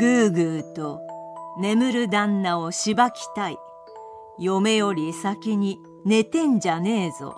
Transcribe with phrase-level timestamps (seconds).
[0.00, 1.02] ぐーぐーと
[1.58, 3.58] 眠る旦那をしばきたい。
[4.38, 7.36] 嫁より先に寝てんじゃねえぞ。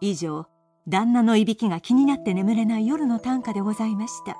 [0.00, 0.46] 以上
[0.88, 4.36] 旦那のいびきが気になって眠れない夜の短歌でございました。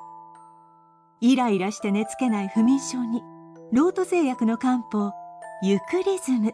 [1.21, 3.21] イライラして寝つけない不眠症に
[3.71, 5.13] ロート製薬の漢方
[5.63, 6.51] ユクリズム。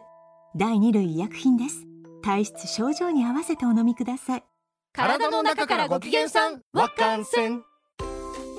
[0.54, 1.84] 第2類医薬品です。
[2.22, 4.44] 体質症状に合わせてお飲みください。
[4.92, 7.64] 体の中からご機嫌さんわかんせん。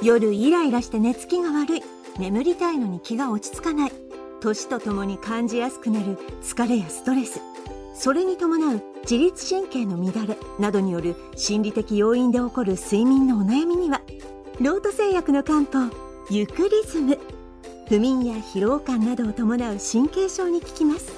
[0.03, 1.83] 夜イライラして寝つきが悪い
[2.20, 3.91] 眠りたいのに気が落ち着かない。
[4.39, 6.18] 年とともに感じやすくなる。
[6.41, 7.41] 疲れやストレス。
[7.96, 14.01] それに伴う自律神経の乱れなどによる心理的要因で起こる睡眠のお悩みには
[14.61, 15.91] ロート製薬の漢方
[16.29, 17.18] ユクリズム。
[17.88, 21.11] 不眠や疲労感などを伴う神経症に効きます。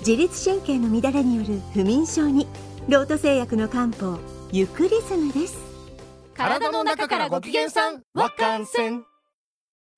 [0.00, 2.46] 自律神経の乱れによる不眠症に
[2.88, 4.18] ロート製薬の漢方
[4.52, 5.58] ユクリズムです。
[6.34, 9.09] 体の中からご機嫌さんわかんせん。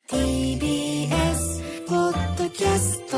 [0.08, 3.16] TBS ポッドキャスト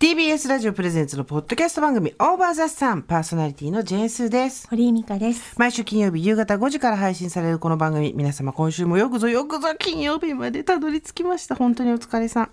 [0.00, 4.68] TBS ラジオプレゼンツのポッドキャスト番組オーバーザさんパーソナリティのジェーンスーです。
[4.68, 5.58] 堀井美香です。
[5.58, 8.12] 毎週金曜日夕方5時から配信されるこの番組。
[8.14, 11.54] 皆様今週もよくぞよくぞ金曜日までたどり着きました。
[11.54, 12.50] 本当にお疲れさん。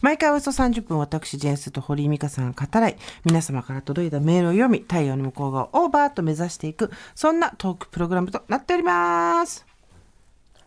[0.00, 2.96] 毎回およそ30分私ジェーンスーと堀井美香さんが語らい。
[3.24, 9.69] 皆様から届いたメールを読み太陽の向こう側をオーバーと目指していくそんなトークプログラムとなっております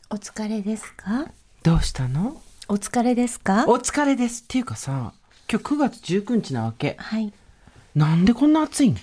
[0.09, 1.27] お疲れですか？
[1.63, 2.41] どうしたの？
[2.67, 3.65] お疲れですか？
[3.67, 4.43] お疲れです。
[4.43, 5.13] っていうかさ
[5.49, 6.95] 今日9月19日なわけ。
[6.99, 7.33] はい。
[7.95, 8.95] なんでこんな暑いん？
[8.95, 9.01] で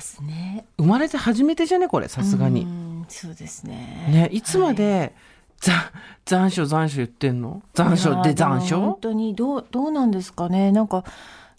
[0.00, 0.64] すね。
[0.78, 1.88] 生まれて初めてじゃね？
[1.88, 2.62] これさすがに。
[2.62, 4.08] うんそうですね。
[4.10, 5.14] ねいつまで、
[5.60, 5.92] ざ
[6.24, 7.62] 残暑残暑言ってんの？
[7.74, 10.72] 残暑で残いやーも本暑当にどうどうなんですかね。
[10.72, 11.04] なんか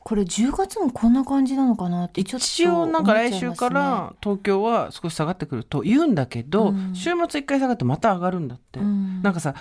[0.08, 6.96] これ10月もこんな感じなのかなってちょっと一応なんか来週から東京は少し下がってくると言うんだけど、うん。
[6.96, 9.22] 週末一回下がってまた上がるんだって、うん。
[9.22, 9.54] なんかさ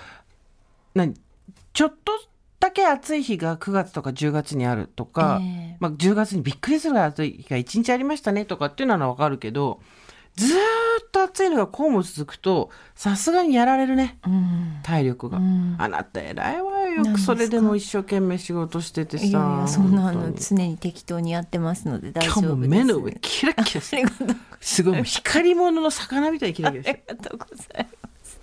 [0.95, 1.15] 何
[1.73, 2.13] ちょっと
[2.61, 5.77] だけ暑い日が9月とか10月にあるとか、ええ。
[5.81, 9.81] まあ、10月にびっくりするぐらい暑い日が1日ありましたねとかっていうのはわかるけど
[10.37, 14.19] ずーっと暑いのがこうも続くとさすがにやられるね。
[14.25, 14.79] うん。
[14.83, 15.75] 体力が、うん。
[15.79, 17.03] あなた偉いわよ。
[17.05, 22.41] くそれでも一生懸命仕事しててさいやいやそんなの常に適当にやってますので大今丈夫です。
[22.41, 24.09] 日も目の上キラキラしてる。
[24.61, 24.83] す。
[24.83, 27.03] ごい光り物の魚みたいにキラキラしてる。
[27.07, 28.39] ありがとうございます。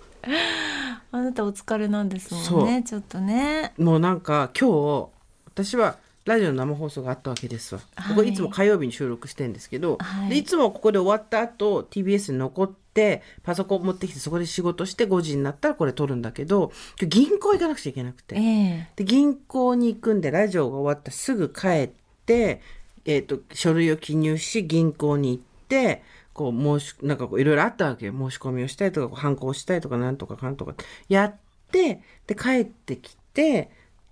[1.11, 2.83] あなたお疲れなんですもんね。
[2.83, 3.73] ちょっとね。
[3.77, 5.07] もうなんか今日
[5.45, 5.95] 私は
[6.25, 8.15] ラジオの生放送があったわけですわ、はい。
[8.15, 10.29] ここいつも火曜日に収録してるんですけど、はい。
[10.29, 18.89] でいつもここで終わった後 TBS に残ってパソコン持ってきてそこで仕事して5時になったらこれ撮るんだけど今日銀行行かなくちゃいけなくて、ええ。
[18.95, 21.89] で銀行に行くんでラジオが終わったらすぐ帰っ
[22.25, 22.61] て、
[23.05, 26.01] えー、と書類を記入し銀行に行って
[26.33, 28.13] こう申しなんかこういろいろあったわけよ。
[28.13, 30.73] 申し込みをしたいとかこう反抗したいとかなんとかかんとか
[31.07, 31.35] やっ
[31.71, 33.69] てで帰ってきて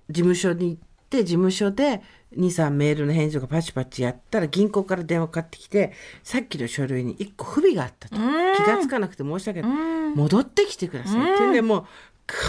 [0.09, 2.01] 事務所に行って事務所で
[2.37, 5.93] 23メールの返事がパチパチやったら銀行から電話かかってきて
[6.23, 8.15] さっきの書類に1個不備があったと。
[8.15, 9.71] 気がつかなくて申し訳ない。
[10.15, 11.49] 戻ってきてくださいって。
[11.49, 11.53] ん。
[11.53, 11.85] でもう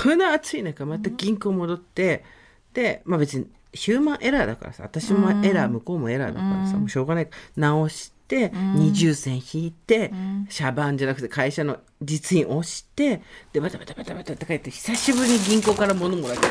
[0.03, 2.25] この暑い中また銀行戻って
[2.73, 7.29] でまあ別にヒューマンエラーだからさ私もエラー向こうもエラーだからさもうしょうがない。
[7.57, 10.13] 直して二重線引いて
[10.49, 13.21] シャバンじゃなくて会社の実印押して
[13.53, 16.47] でバタバタバタバタって帰って久しぶりに銀行から物もらって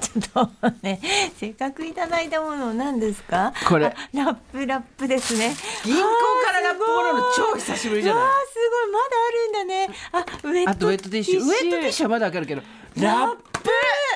[0.00, 1.00] ちょっとね
[1.36, 3.52] せっかくいただいたもの何ですか？
[3.68, 3.86] これ。
[3.86, 5.54] あラップラップですね。
[5.84, 8.22] 銀行からラップもらうの超久しぶりじゃない？
[8.22, 8.92] わあすごい。
[8.92, 9.88] まだあるんだね。
[10.12, 10.18] あ
[10.48, 11.40] ウェットウェットティッシュ。
[11.40, 12.62] ウェットティッシュはまだわかるけど
[12.96, 13.40] ラップ。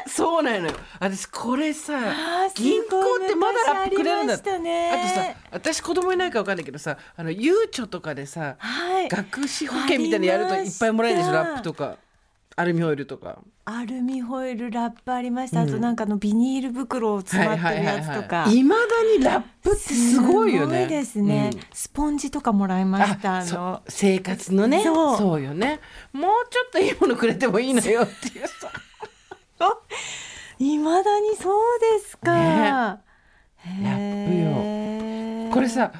[0.06, 0.72] そうなのよ。
[1.00, 1.92] 私これさ
[2.54, 2.88] 銀行
[3.24, 4.90] ってまだラップくれるんだ昔あね。
[4.90, 9.08] あとさ私子供いないかわかんないけどさあのゆうちょとかでさはい。
[9.08, 11.96] 学資保険みたいなのやるといっぱいもらえるでしょラップとか
[12.56, 13.38] アルミホイルとか。
[13.66, 18.82] アルミホイルラップありました、あとなんかあのビニール袋を詰まってるやつとか、いまだ
[19.18, 20.82] にラップってすごいよね。
[20.84, 21.60] すごいですね、うん。
[21.72, 23.82] スポンジとかもらいましたあの。
[23.88, 24.84] 生活のね。
[24.84, 25.16] そう。
[25.16, 25.80] そうよね。
[26.12, 28.46] もうちょっといいものくれてもいいのよっていう。
[28.46, 28.70] さ
[30.58, 32.98] いまだにそうですか、ね。
[33.58, 35.52] へー。
[35.52, 35.90] これさ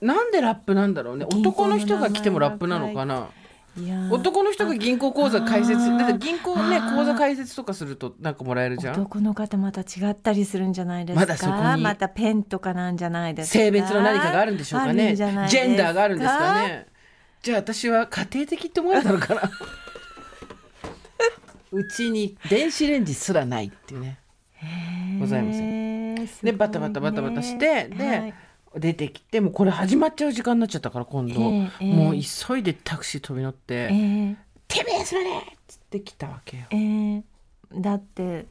[0.00, 1.24] なんでラップなんだろうね。
[1.24, 3.30] 男の人が来てもラップなのかな
[4.10, 8.94] 男の人が銀行口座開設だって銀行ね口座開設とかするとなんかもらえるじゃん。
[8.94, 11.20] 男の方また違ったりするんじゃないですか？
[11.20, 13.58] まだそこにまたペンとかなんじゃないですか？
[13.58, 15.14] 性別の何かがあるんでしょうかね。
[15.16, 15.30] ジェ
[15.74, 16.86] ンダーがあるんですかね。
[17.42, 19.42] じゃあ私は家庭的って思われたのかな。
[21.70, 24.18] うちに電子レンジすらないっていうね。
[25.20, 26.14] ございません。
[26.14, 28.34] んでバタバタバタバタしてで、はい
[28.78, 34.36] 出てきてもうこれ始まっちゃう時間になっちゃったから今度、ええええもう急いでタクシー飛び乗ってえー
[34.68, 36.64] 「TBS まで!」っつって来たわけよ。
[36.70, 37.22] えー
[37.74, 38.46] だって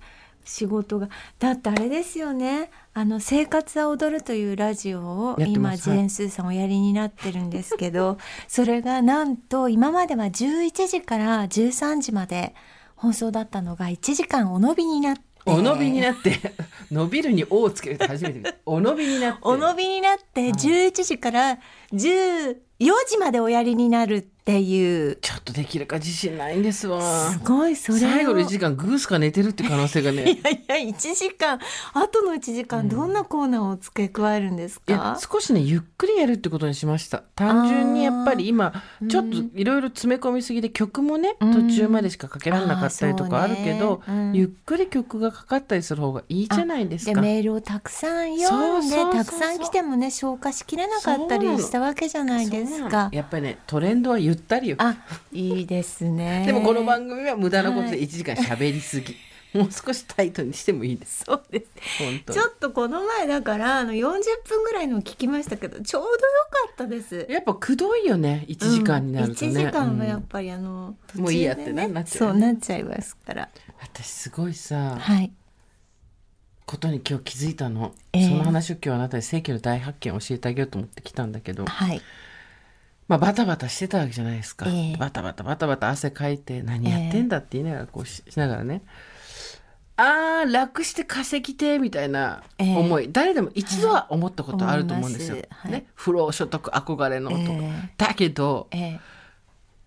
[0.45, 1.09] 仕事が
[1.39, 2.69] だってあれですよね。
[2.93, 12.55] あの「生活は踊る」というラジオをやって今ジェーン・スーさんおやりになってるんですけど それがなんと今までは11時から13時まで
[12.95, 16.39] 放送だったのが1時間お伸びになってお伸びになって
[16.91, 18.55] 伸びるに「お」をつけるって初めて見た。
[18.65, 19.39] お伸びになって。
[19.43, 21.57] お伸びになって11時から
[22.79, 25.17] 14時までおやりになるっていう。
[25.17, 27.01] ちょっとできるか自信ないんですわ。
[27.31, 27.99] すごいそれを。
[27.99, 30.23] 最後の1時間グースか寝てるって可能性がね。
[30.31, 31.59] いやいや1時間。
[31.93, 37.23] 後の1時間どんなコーナーを付け加えるんですいやか、少しねゆっくりやるってことにしました。
[37.35, 38.71] 単純にやっぱり今
[39.09, 41.69] ちょっといろいろ詰め込みすぎで曲もねうん。
[41.69, 44.13] 途中までしかかけられなかったりとかあるけど、ね。
[44.13, 44.33] うん。
[44.33, 47.21] ゆっくり曲がかかったりする方がいいじゃないですでか。
[47.21, 53.09] メールをたくさん読んでたくさん来てもね消化しきれなかったりしたわけじゃないですか？
[53.11, 54.75] やっぱりねトレンドはゆったりよ。
[54.79, 54.97] あ
[55.31, 56.43] いいですね。
[56.47, 59.15] でもこの番組は無駄なことではい1時間喋りすぎ、
[59.53, 61.23] もう少しタイトにしてもいいです。
[61.25, 64.03] そうですちょっとこの前だからあの40
[64.47, 66.15] 分ぐらいの聞きましたけどちょうどよ
[66.67, 67.25] かったです。
[67.29, 69.51] やっぱくどいよね1時間になるとね。
[69.51, 73.49] うん1時間はやうんっぱりあの、ねもういいやってななっちゃうそうなっちゃいますから。
[73.81, 75.31] 私すごいさ、はい。
[76.65, 82.01] ことに今日気づいたの、ええその話を今日あなたに世紀の大発見を教えてあげようと思って来たんだけど、はい。
[83.07, 84.97] まあバタバタしてたわけじゃないですか、ええ。
[84.97, 88.81] バタバタバタバタ汗かいて何やってんだって言いながらこうししながらね。
[89.99, 95.71] あー楽して稼ぎてみたいな思い、誰でも一度は思ったことあると思うんですよ、はい。
[95.71, 97.89] ね、不労所得憧れのとか、ええ。
[97.97, 98.99] だけどええ。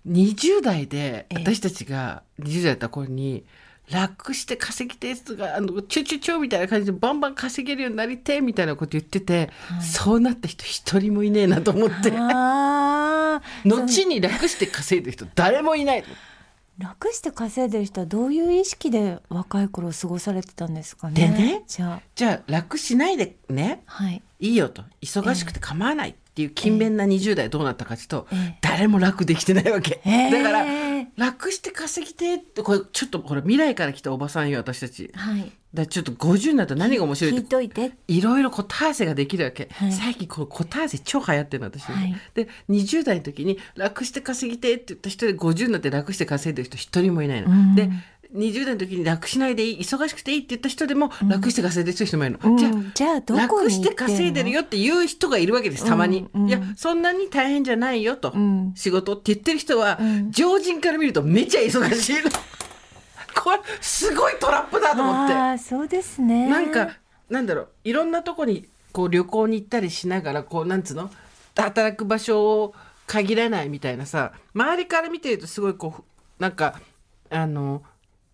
[0.08, 1.38] 20代でええ。
[1.38, 3.44] 私たちが20代だった頃に
[3.88, 9.50] 楽して稼ぎてとかあのチュチュチュみたいな感じでバンバン稼げるようになりてえみたいなこと言ってて、
[9.80, 12.10] そうなった人一人もいねえなと思って
[13.64, 16.04] 後に楽して稼いでる人誰もいない
[16.78, 21.14] 楽して稼いでる人はどういう意識で若い頃過ごされてたんですかね。
[21.14, 24.22] でねじゃあじゃあ楽しないでねはい。
[24.40, 28.58] いいよと忙しくて構わないっていう勤勉な20代どうなったかというと、ええ。
[28.62, 30.30] 誰も楽できてないわけ、ええ。
[30.30, 30.64] だから
[31.16, 35.10] 楽して稼ぎてってこれちょっとこれ未来から来たおばさんよ私たち。
[35.14, 35.52] はい。
[35.72, 37.92] だちょっと50になったら何が面白いって聞いといて。
[38.08, 39.92] いろいろコターゼができるわけ、はい。
[39.92, 42.16] 最近このコターゼ超流行ってるの私、はい。
[42.34, 47.74] で20代の時に楽して稼ぎてって言った人で50になって楽して稼いでる人一人もいないの、うん。
[47.74, 47.90] で
[48.34, 52.56] 20代の時に楽しないでいい忙しくていいって言った人でも楽して稼いでる人もいるの、うん。
[52.56, 56.48] じゃあじゃあどこ楽して稼いでるよっていう人がいるわけですたまに、うんうん。
[56.48, 58.72] いやそんなに大変じゃないよと、うん。
[58.76, 60.30] 仕事って言ってる人は、うん。
[60.30, 62.30] 常人から見るとめちゃ忙しいの。
[63.42, 65.34] これすごいトラップだと思って。
[65.34, 66.48] ああそうですね。
[66.48, 66.96] なんか
[67.28, 71.10] なんだろういろんなとこにこう旅行に行ったりしながらこうなんつうの？
[71.56, 72.74] 働く場所を
[73.06, 76.80] 限らないみたいなさ周りから見てるとすごいこうなんか
[77.28, 77.82] あの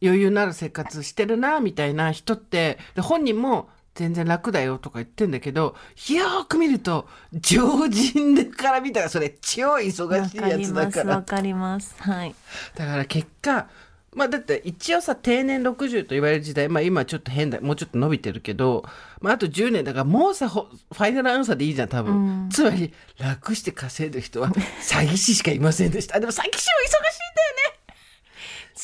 [0.03, 5.75] 余裕のある生活してるなみたいな人ってで本人も全然楽だよとか言ってんだけど
[6.11, 11.17] よーく見ると常人でから見たらそれ超忙しいやつだから。
[11.17, 11.95] わかります。
[11.99, 12.35] はい。
[12.77, 13.69] だから結果
[14.15, 18.85] まあだって一応さ定年60と言われる時代まあ今ちょっと変だもうちょっと伸びてるけど、
[19.21, 22.49] まあ、あと10年だからもうさほファイナルアンサーでいいじゃん多分、うん。
[22.49, 26.17] つまり楽して稼いでる人は詐欺師しかいませんでした。
[26.17, 27.16] あでも詐欺師も忙し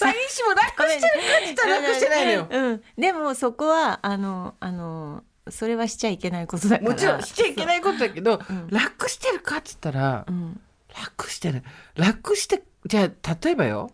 [0.03, 2.83] 詐欺師も楽してるか楽してないのようん。
[2.99, 6.91] でもそこはあのあのそれはしちゃいけないことだから。
[6.91, 10.61] もちろんしちゃいけないことだけど、うん楽してるかっつったら、うん。
[10.95, 11.63] 楽してる
[11.97, 13.91] 楽してじゃあ例えばよ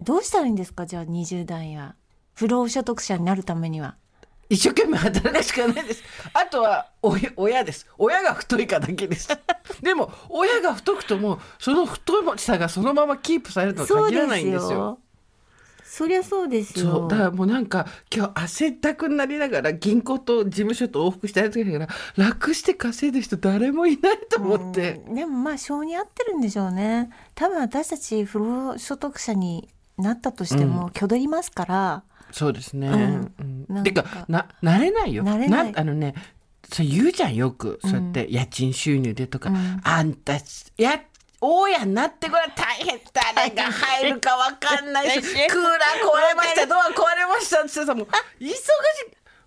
[0.00, 1.94] どうしたらいいんですかじゃあ20代は
[2.34, 3.96] 不労所得者になるためには。
[4.54, 6.02] 一生懸命働くしかないです。
[6.32, 7.86] あとは親親です。
[7.98, 9.28] 親が太いかだけです。
[9.82, 14.98] でも親が太くともその太さがそのままキープされるとは限らないんですよ。。
[15.82, 16.90] そりゃそうですよ。
[16.90, 32.02] そうだからもうなんか今日汗だくになりながら銀行と事務所と往復してやってるから楽して稼いでる人誰もいないと思って、うんでもまあ性に合ってるんでしょうね多分私たち不労所得者になったとしても挙取りますから、
[32.34, 32.88] そうですね。
[33.68, 35.22] うてかな慣れないよ。
[35.22, 35.72] 慣れない。
[35.76, 36.14] あのね
[36.68, 37.78] そう言うじゃんよく。
[37.82, 39.80] そうやって家賃収入でとか、うん。
[39.84, 40.32] あんた
[40.76, 41.00] や
[41.40, 48.06] 大家になってこれ大変誰が入るかわかんないしクーラー壊れましたドア壊れましたってさもう
[48.40, 48.58] 忙し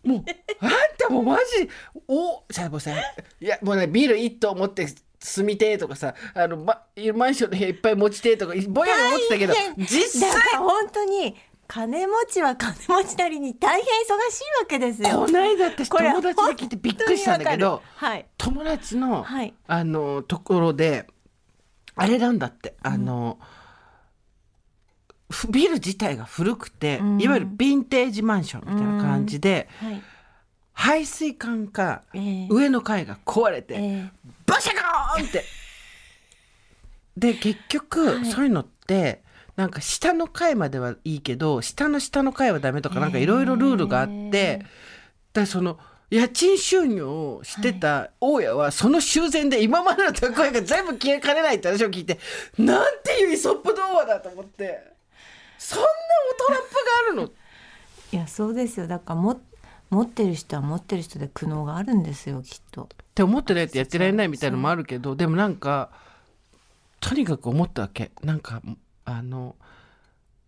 [0.06, 0.08] い。
[0.08, 0.25] もう
[0.62, 1.70] あんたもうマジ
[2.08, 4.88] おさもうさいやもうねビル一棟持って
[5.20, 6.84] 住みてえとかさあの、ま、
[7.15, 11.36] マンションの部屋いっぱい持ちてえとかぼやが思ってたけど実際本当に
[11.68, 13.86] 金持ちは金持ちなりに大変忙
[14.32, 15.10] しいわけですよ。
[15.10, 18.26] こないだ私友達で聞いてびっくりしたんだけどはい。
[18.38, 19.54] 友達の、はい。
[19.68, 21.08] あのところで
[21.96, 23.40] あれなんだってあの、
[25.30, 27.22] ふビル自体が古くて、うん。
[27.22, 30.02] いわゆるヴィンテージマンションみたいな感じで、はい。
[30.74, 34.10] 排水管かえー上の階が壊れて、え。
[34.46, 35.44] バシャコーンって。
[37.18, 38.26] で結局、はい。
[38.26, 39.22] そういうのって
[39.58, 44.64] なんか下の階まではいいけど下の下の階はダメとかなんかいろいろルールがあって、
[45.34, 52.18] だその家賃収入をしてた大家はその修繕で今までの蓄えが全部消えかねないって話を聞いて
[52.58, 54.96] なんていうイソップ童話だと思って。
[55.58, 55.88] そんな
[56.48, 57.24] トラップがあるの？
[58.14, 58.88] いやそうですよ。
[58.88, 59.42] だからも
[59.90, 62.84] 持ってる人は持ってる人で苦悩があるんですよきっと。
[62.84, 65.90] って思ってないとやってられないみたいなのもあるけどでもなんか
[67.00, 68.12] とにかく思ったわけ。
[68.22, 68.62] なんか
[69.08, 69.56] あの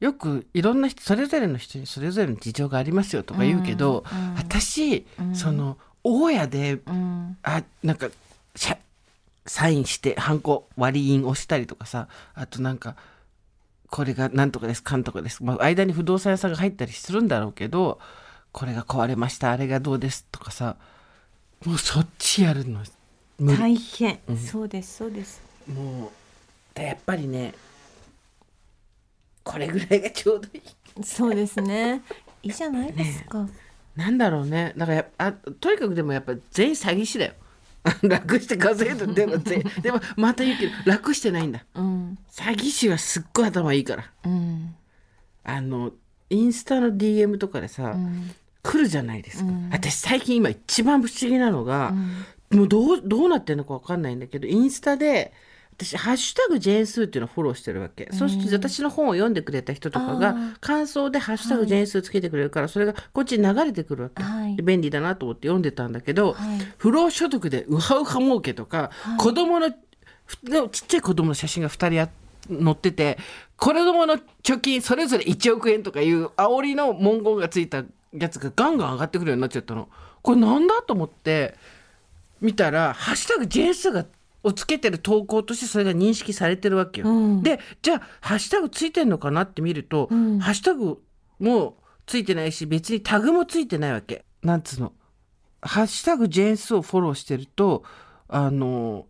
[0.02, 5.36] よくいろんな人それぞれの人にそれぞれの事情がありますよとか言うけど、うんうん私、うん。
[5.36, 7.38] その大家でうん。
[7.42, 8.10] あなんか
[9.46, 12.96] サインしてハンコ割り印押したりとかさあとなんか
[13.90, 18.00] これがなんとかですかんとかです、まあ、間に不動産屋さんが入ったりするんだろうけど
[18.52, 20.76] これが壊れましたあれがどうですとかさ
[21.66, 22.84] もうそっちやるの
[23.58, 24.38] 大変、うん。
[24.38, 25.42] そうですそうです。
[25.68, 27.54] もうでやっぱりね
[29.44, 31.04] これぐらいがちょうどいい。
[31.04, 32.02] そうですね。
[32.44, 33.48] いいじゃないですか、
[33.96, 34.74] なんだろうね。
[34.78, 37.34] だからやあとにかくでもやっぱ全員詐欺師だよ。
[38.04, 41.66] 楽して稼いででも 全員でもまた言うけど楽してないんだ。
[41.76, 42.18] うん。
[42.32, 44.12] 詐欺師はすっごい頭いいから。
[44.26, 44.76] うん。
[45.44, 45.92] あの
[46.30, 48.32] インスタの DM とかでさ、うん。
[48.62, 49.70] 来るじゃないですか、うん。
[49.72, 51.94] 私最近今一番不思議なのが、
[52.52, 52.60] うん。
[52.60, 55.34] もうどうどうなってるのかわかんないんだけどインスタで
[55.80, 64.56] 私「ハッシュタグジェーンスー」っていうのをフォローしてるわけ、そうすると私の本を読んでくれた人とかが感想で「ハッシュタグジェーンスー」つけてくれるから、それがこっちに流れてくるわけ、はい。
[64.56, 66.60] で便利だなと思って読んでたんだけど、はい。
[66.78, 69.78] 不労所得でウハウハ儲けとか、子供のちっ
[70.88, 72.10] ちゃい子供の写真が2人あ
[72.64, 73.18] 載ってて
[73.58, 77.84] 子供の貯金それぞれ1億円とかいう煽りの文言がついた
[78.14, 79.88] やつがガンガン上がってくるようになっちゃったの。
[80.22, 81.56] これなんだと思って
[82.42, 84.06] 見たら「ハッシュタグ JS が」
[84.44, 87.08] をつけてる投稿としてそれが認識されてるわけよ。
[87.10, 91.02] うんでじゃあハッシュタグついてんのかなって見ると、うんハッシュタグ
[91.40, 94.26] もついてないし別にタグもついてないわけ。
[94.42, 94.94] なんつうの？
[95.62, 97.84] ハッシュタグジェーンスをフォローしてると
[98.30, 99.06] あの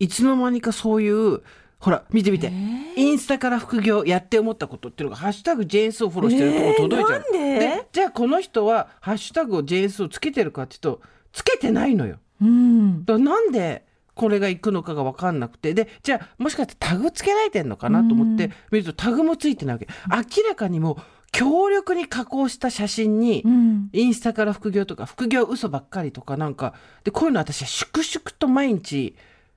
[0.00, 1.42] いつの間にかそういう
[1.78, 2.52] ほら見て見て、
[2.96, 7.58] インスタから副業やって思ったことっていうのが「ハッシュタグジェーンスをフォローしてるとこ届いちゃう、えー？
[7.58, 7.88] で？
[7.92, 11.00] じゃあこの人は「ハッシュタグをジェーンスをつけてるかっていうと
[11.32, 12.18] つけてないのよ。
[12.40, 13.84] うんだなんで
[14.14, 15.74] これが行くのかが分かんなくて。
[15.74, 19.88] でじゃあもしかしてタグつけられてんのかなと思って見るとタグもついてないわけ。
[20.10, 20.96] 明らかにもう
[21.32, 23.88] 強力に加工した写真に、うん。
[23.92, 29.16] インスタから副業とか副業嘘ばっかりとかなんかでこういうの私は粛々と毎日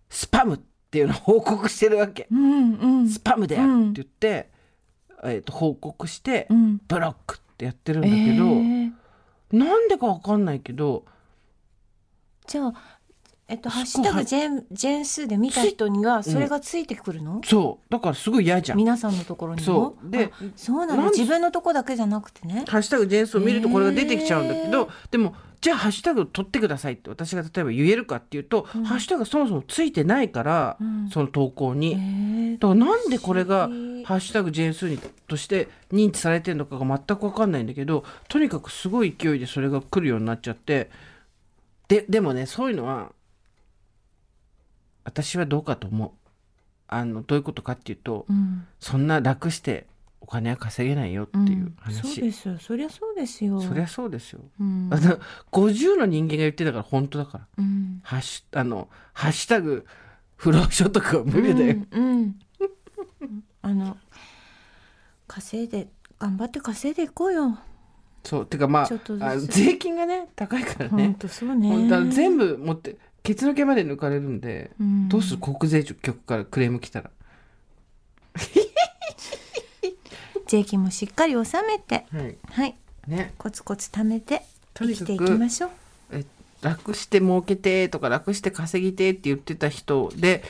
[0.09, 0.59] スパムっ
[0.89, 3.09] ていうのを報告してるわけ、うんうん。
[3.09, 4.49] スパムであるって言って、
[5.23, 6.81] えー、と報告して、うん。
[6.87, 8.91] ブロックってやってるんだえけど、ー。
[9.51, 11.05] なんでか分かんないけど
[12.47, 12.94] じゃあ
[13.47, 17.91] えっと、ハッシュタグジェン、ジェンスで見た人には、それがついてくるの、そう。
[17.91, 18.77] だからすごい嫌じゃん。
[18.79, 19.65] 皆さんのところにも。
[19.65, 20.09] そう。
[20.09, 22.65] であそうななん自分のとこだけじゃなくてね。
[22.67, 31.09] ハッシュタグジェンスを見るとこれが出てきちゃうんだけど、でもじゃあハッシュタグ取ってくださいって私が例えば言えるかっていうと、ハッシュタグがそもそもついてないから、うん。
[31.09, 32.59] その投稿に、えー。
[32.59, 33.67] だからなんでこれが
[34.05, 34.97] ハッシュタグジェンスに
[35.27, 40.89] として認知されてるのかが全く分かんないんだけどとにかくすごい勢いでそれが来るようになっちゃって。
[41.87, 43.11] ででもねそういうのは
[45.05, 46.11] 私はどうかと思う。
[46.87, 48.67] あのどういうことかっていうと、うん。
[48.79, 49.87] そんな楽して
[50.21, 52.57] お金は稼げないよっていう話、そうですよ。
[52.59, 53.61] そりゃそうですよ。
[53.61, 54.41] そりゃそうですよ。
[54.59, 54.89] うん。
[54.91, 55.19] あの
[55.51, 57.47] 50の人間が言ってたから本当だから。
[57.57, 58.01] うん。
[58.03, 59.85] ハッシュあのハッシュタグ
[60.35, 61.77] 不労所得は無理だよ。
[61.91, 62.35] うん、うん。
[63.61, 63.97] あの
[65.27, 65.87] 稼いで
[66.19, 67.57] 頑張って稼いでいこうよ。
[68.23, 68.45] そう。
[68.45, 68.87] てかま
[69.21, 71.15] あ税金がね高いから本ね。
[71.19, 71.69] 当そうね。
[71.69, 75.09] 本当は全部持ってケツの毛まで抜かれるんで、うん。
[75.09, 75.39] どうする？
[75.39, 77.11] 国税局からクレーム来たら。
[80.47, 82.05] 税金もしっかり納めて。
[82.11, 82.37] はい。
[82.51, 82.75] はい。
[83.07, 83.33] ね。
[83.37, 84.43] コツコツ貯めて
[84.75, 85.71] 生きていきましょう。
[86.11, 86.25] え
[86.61, 90.43] 楽して儲けてとか楽して稼ぎてって言ってた人で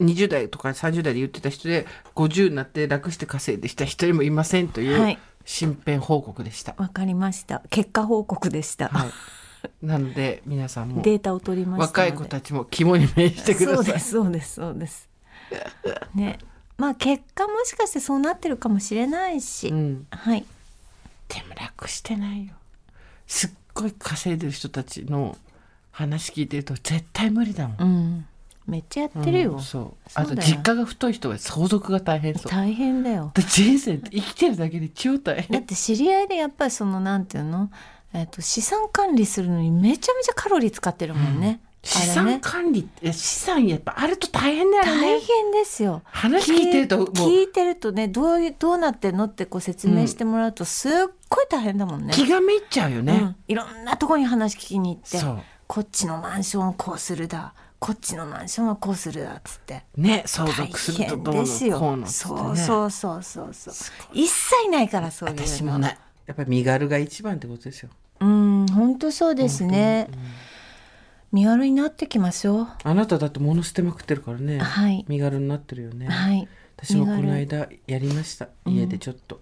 [0.00, 5.18] 20代とか30代で言ってた人で50になって楽して稼いできた人もいませんというはい。
[5.46, 6.74] 身辺報告でした。
[6.76, 7.62] わかりました。
[7.70, 9.10] 結果報告でした、はい、
[9.82, 13.84] なので皆さんもデータを取りまし若い子たちも肝に銘じてください。
[13.84, 15.08] そうですそうですそうです。
[16.14, 16.38] ね。
[16.78, 20.44] まあ結果もしかしてそうなってるかもしれないし、うん、はい。
[21.28, 22.52] でも楽してないよ。
[23.26, 25.36] すっごい稼いでる人たちの
[25.90, 27.76] 話聞いてると絶対無理だもん。
[27.80, 28.26] うん。
[28.66, 30.10] めっちゃやってるよ、うんそう。
[30.14, 32.52] あと実家が太い人は相続が大変そう。
[32.52, 33.30] 大変だよ。
[33.34, 37.70] で人生って生きてるだけで超大だっ変て知り合いでやっぱりそのなんていうの、
[38.12, 46.02] えっと資産管理するのにめちゃめちゃカロリー使ってるもんね、資産あれね管理って資産やっぱあると大変だよ大ね変ですよ。
[46.04, 50.92] 話聞いてると聞いてるとねどうどうなってんのってこう説明してもらうとすっ
[51.28, 59.84] ごい大変だもんね、気がめいっちゃうよね、うん、いろんなところに話聞きに行ってこっちのマンションをこうするだこっちのマンションはこうするだっつって。
[59.96, 62.56] ね相大続すると変どうのですよこうのっつってね。
[62.56, 63.74] そうそうそうそう。
[63.74, 65.46] そう一切ないからそういうの。
[65.46, 67.90] 私もないやっぱり身軽が一番ってことですよ。
[68.20, 70.08] うん本当そうですね。
[71.32, 72.68] 身軽になってきましょう。
[72.82, 75.04] あなただって物捨てまくってるからね、はい。
[75.08, 76.48] 身軽になってるよね、はい。
[76.76, 78.48] 私もこの間やりました。
[78.64, 79.40] 家でちょっと、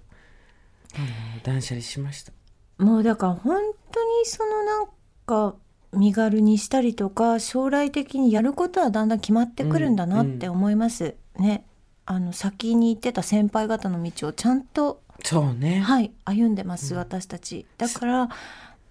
[0.95, 1.07] あの
[1.43, 2.33] 断捨離しました。
[2.79, 3.61] もうだから本
[3.93, 4.87] 当にそのなん
[5.27, 5.55] か
[5.93, 11.65] 身軽にしたりとか将来的にやることはだんだん決まってくるんだなって思います、ね。
[12.07, 17.67] あの先に行ってた先輩方の道をちゃんとそうね、はい歩んでます、私たち。
[17.79, 18.29] だから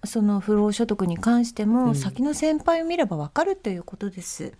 [0.04, 4.52] その不労所得に関しても、先の先輩を見ればわかるということです。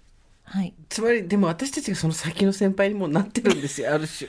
[0.44, 0.74] はい。
[0.88, 4.28] つまりでも私たちがその先の先輩にもなってるんですよある種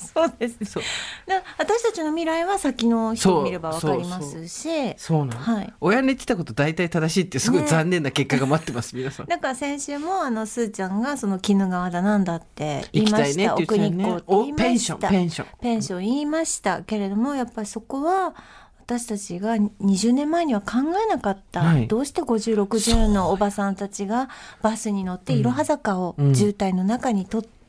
[0.14, 0.82] そうですそう。
[1.26, 4.94] だ私たちの未来は先の人を見ればわかりますし。
[4.96, 5.72] そうなの、はい。
[5.80, 9.26] 親の言ってたこと大体正しいってすごいね残念な結果が待ってます、皆さん。
[9.26, 14.56] だから先週もあのすーちゃんがその鬼怒川だなんだって言いました、ね奥日光って言いました。
[14.56, 15.48] おペンションペンション。
[15.60, 16.00] ペンション。
[16.00, 18.34] 言いましたけれどもやっぱりそこは
[18.78, 21.86] 私たちが20年前には考えなかった、はい。
[21.86, 24.28] どうして5060のおばさんたちが
[24.62, 27.59] バスに乗っていろは坂をうん渋滞の中にとっあのも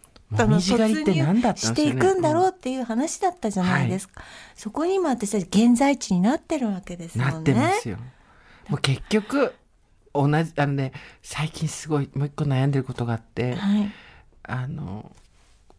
[0.48, 4.24] みじ狩りって何だったんしていくんだろうっていう話だったじゃないですか、
[4.56, 7.34] そこに今私たち現在地になってるわけですもんね。
[7.34, 7.98] なってますよ。
[8.70, 9.54] もう結局
[10.14, 13.92] 同じあのね最近すごいもう一個悩んでることがあって、はい。
[14.44, 15.12] あの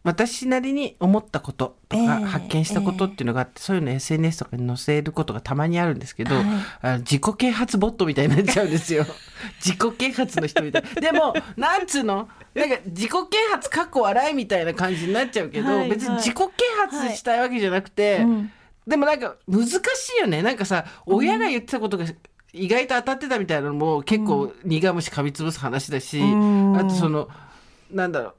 [0.03, 6.45] 私なりに思ったこととか、ええ発見したことっていうのがあって、そういうの SNS とかに載せることがたまにあるんですけど、はい。
[6.81, 9.05] あの自己啓発ボットみたいになっちゃうんですよ。
[9.63, 10.83] 自己啓発の人みたい。
[10.99, 12.27] でもなんつうの？
[12.53, 13.17] なんか自己啓
[13.51, 16.43] 発かっこ笑いみたいな感じになっちゃうけど、はい別に自己啓
[16.81, 18.51] 発したいわけじゃなくて、うん。
[18.85, 19.71] でもなんか難し
[20.17, 20.41] いよね。
[20.41, 22.05] なんかさ親が言ってたことが
[22.51, 26.77] 意外と当たってたみたいなのも結構苦虫噛みつぶす話だし、うん。
[26.77, 27.29] あとその
[27.89, 28.35] なんだろう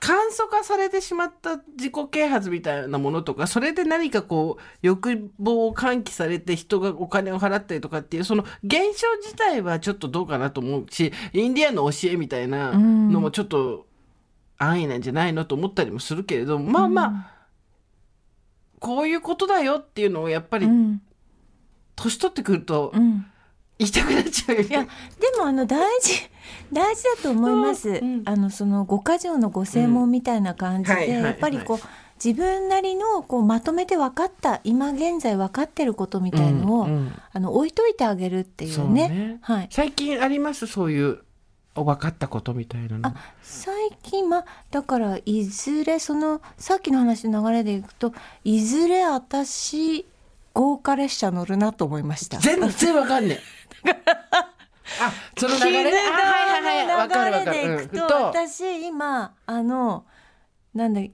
[0.00, 13.86] 簡素化されてしまった自己啓発みたいなものとかそれで何かこう欲望を喚起されて人がお金を払ったりとかっていうその現象自体はちょっとどうかなと思うしインディアンの教えみたいなのもちょっと
[14.56, 17.32] 安易なんじゃないのと思ったりもするけれどまあまあ、
[18.78, 21.02] こういうことだよっていうのをやっぱりうん。
[21.96, 23.26] 年取ってくるとうん
[23.80, 24.68] 言いたくなっちゃうよね。
[24.68, 24.90] いやで
[25.38, 26.12] もあの大事
[26.70, 27.96] 大事だと思います、うん。
[27.96, 30.98] うんあのその五箇条のご専門みたいな感じで、うん。
[30.98, 31.78] はいはいやっぱりこう
[32.22, 37.12] 自分なりのこうまとめて分かった今現在分かってることみたいのを、うんうん。
[37.32, 39.08] あの置いといてあげるっていうね。
[39.08, 39.38] ね。
[39.40, 39.68] はい。
[39.70, 41.20] 最近ありますそういう
[41.74, 43.08] 分かったことみたいなの？
[43.08, 48.12] あ最近まあだからいずれそのさっきの話の流れでいくと
[48.44, 50.04] いずれ私
[50.52, 52.38] 豪華列車乗るなと思いました。
[52.38, 55.84] 全然わかんねえあその流れ？
[55.84, 56.96] ねあはいはいはい。
[56.96, 57.56] わかるわかる。
[57.56, 58.08] 流れでいくと、うん。
[58.08, 58.14] と。
[58.14, 60.04] 私今あの
[60.74, 61.12] なんだい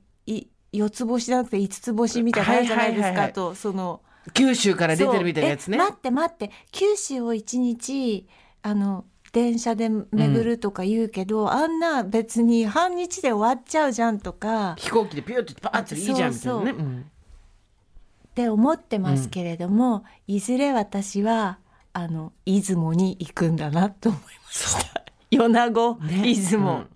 [0.73, 4.03] 四つ星じゃなくて五つ星みたいなじゃないですか、とその
[4.35, 5.79] 九州から出てるみたいなやつね。
[5.79, 6.51] 待って待って。
[6.73, 8.27] 九州を一日
[8.63, 14.75] あの電車で巡るとか言うけど、あんな別に半日で終わっちゃうじゃんとか。
[14.79, 16.73] 飛行機でピューってパーっていいじゃんみたいなね。
[16.73, 21.59] そうって思ってますけれども、いずれ私は
[21.99, 25.03] あの出雲に行くんだなと思いました。
[25.31, 26.35] 米子、うんね。
[26.35, 26.87] 出雲、うん。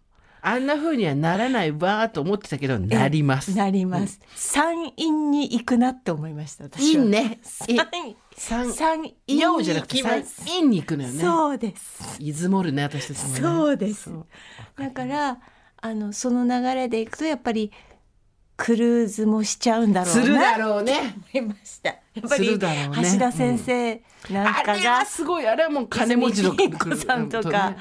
[0.43, 3.57] あんな風にはならないわーと思ってたけどなります。
[3.57, 4.21] なります。
[4.35, 6.65] 山陰に行くなって思いました。
[6.65, 7.05] 私は。
[7.07, 7.41] ね。
[8.37, 10.45] 山山陰にようじゃなくて三行きます。
[10.45, 12.19] 陰に行くのよねそうです。
[12.19, 13.41] 出雲るね私たちもね。
[13.41, 14.11] そうです。
[14.79, 15.39] だから
[15.81, 17.73] あのその流れでいくとやっぱり
[18.59, 21.17] クルーズもしちゃうんだろうなするだろうね。
[21.33, 21.89] 思いました。
[21.89, 22.91] やっぱすりね。
[23.13, 27.76] 橋田先生なんあかがすごいあれはもう金持ちの子さんとかうん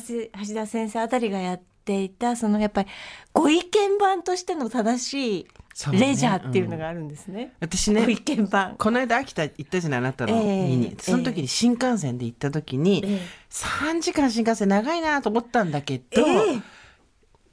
[0.00, 2.88] 橋橋田先生あたりがやっていたそのやっぱり
[3.32, 5.46] ご意見番としての正しい
[5.92, 7.52] レジャーっていうのがあるんですね。
[7.60, 8.76] 私ねご意見番。
[8.78, 10.36] この間秋田行ったじゃないあなたの？
[10.36, 10.68] ええ。
[10.68, 13.20] 家に、その時に新幹線で行った時に、ええ。
[13.50, 16.04] 3時間新幹線長いなと思ったんだけど、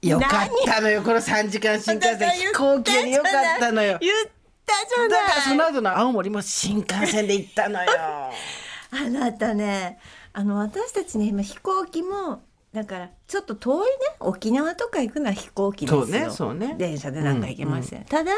[0.03, 2.29] えよかったのよこの3時間新幹線。
[2.29, 3.97] 飛行機よりよかったのよ。
[3.99, 4.40] 言った
[4.89, 5.27] じゃだ。
[5.27, 5.57] からそない。
[5.57, 7.89] の後の青森も新幹線で行ったのよ。
[8.93, 9.99] あなたね
[10.34, 16.05] あの私たちね今飛行機もだからちょっと遠いね沖縄とか行くのは飛行機ですよ。
[16.05, 16.75] そうねそうね。
[16.77, 18.31] 電車でなんか行けません、ただ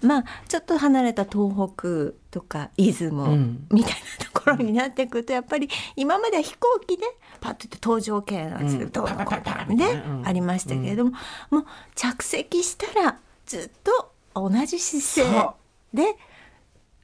[0.00, 3.66] まあちょっと離れた東北とか出雲うん。
[3.70, 7.04] みたいなところになってくるとやっぱり今までは飛行機で
[7.40, 9.36] パッと言って搭乗券なんですけど、うんどうのこ
[9.68, 11.12] うねありましたけれども、
[11.50, 15.48] もう着席したらずっと同じ姿勢。
[15.94, 16.16] で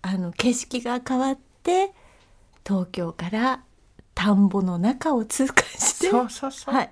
[0.03, 1.93] あの景色が変わって
[2.67, 3.63] 東京から
[4.15, 6.11] 田んぼの中を通過して。
[6.11, 6.91] そうそうそう、はい、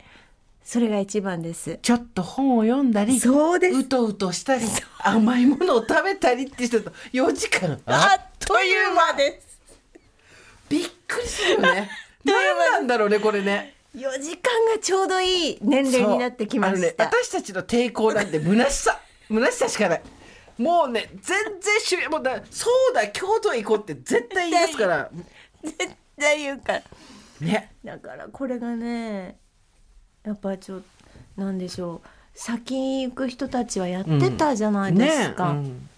[0.63, 1.79] それが一番です。
[1.83, 3.79] ちょっと本を読んだりそうです。
[3.79, 4.65] うとうとしたり
[4.99, 7.81] 甘いものを食べたりって人と4時 間。
[7.87, 9.13] あっという間。
[9.15, 9.59] です。
[10.69, 11.91] びっくりするよね。
[12.25, 13.75] 何なんだろうねこれね。
[13.95, 17.05] 4時間がちょうどいい年齢になってきました。
[17.05, 19.01] 私たちの抵抗なんて虚しさ。
[19.29, 20.03] 虚しさしかない
[20.59, 25.11] もうね全然主義もうだそうだ京都へ行こうって絶対言い出すから。
[25.63, 25.77] 絶
[26.19, 26.83] 対言うから。
[27.41, 27.73] ね。
[27.85, 29.37] だからこれがね、
[30.25, 30.87] やっぱちょっと
[31.37, 32.09] なんでしょう。
[32.35, 35.55] 先行く人たちはやってたじゃないですか。
[35.55, 35.89] ねうん。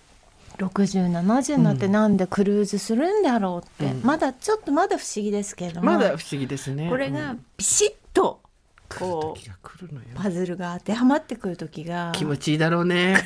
[0.58, 4.02] 60、70になってなんでクルーズするんだろうって、うん。
[4.02, 6.88] まだちょっとまだ不思議ですけれども、まだ不思議ですね。
[6.88, 7.44] これがうん。
[7.56, 8.40] ビシッと
[8.88, 12.12] 来るこうパズルが当てはまってくる時が。
[12.14, 13.16] 気持ちいいだろうね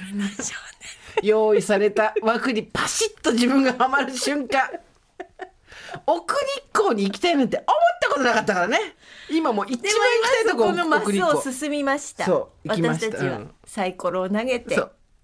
[1.23, 4.71] 用意された枠にパシッと自分がはまる瞬間。
[6.07, 6.41] 奥日
[6.73, 7.67] 光に行きたいなんて思っ
[8.01, 8.79] たことなかったからね。
[9.31, 9.95] 今もう一番行き
[10.33, 12.25] たいとここのマスを進みました。
[12.25, 13.07] そう行きました。
[13.07, 13.51] 私たちはうん。
[13.65, 14.77] サイコロを投げて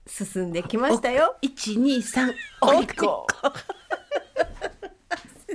[0.07, 1.37] 進んできましたよ。
[1.41, 2.99] 一二三お奥日光。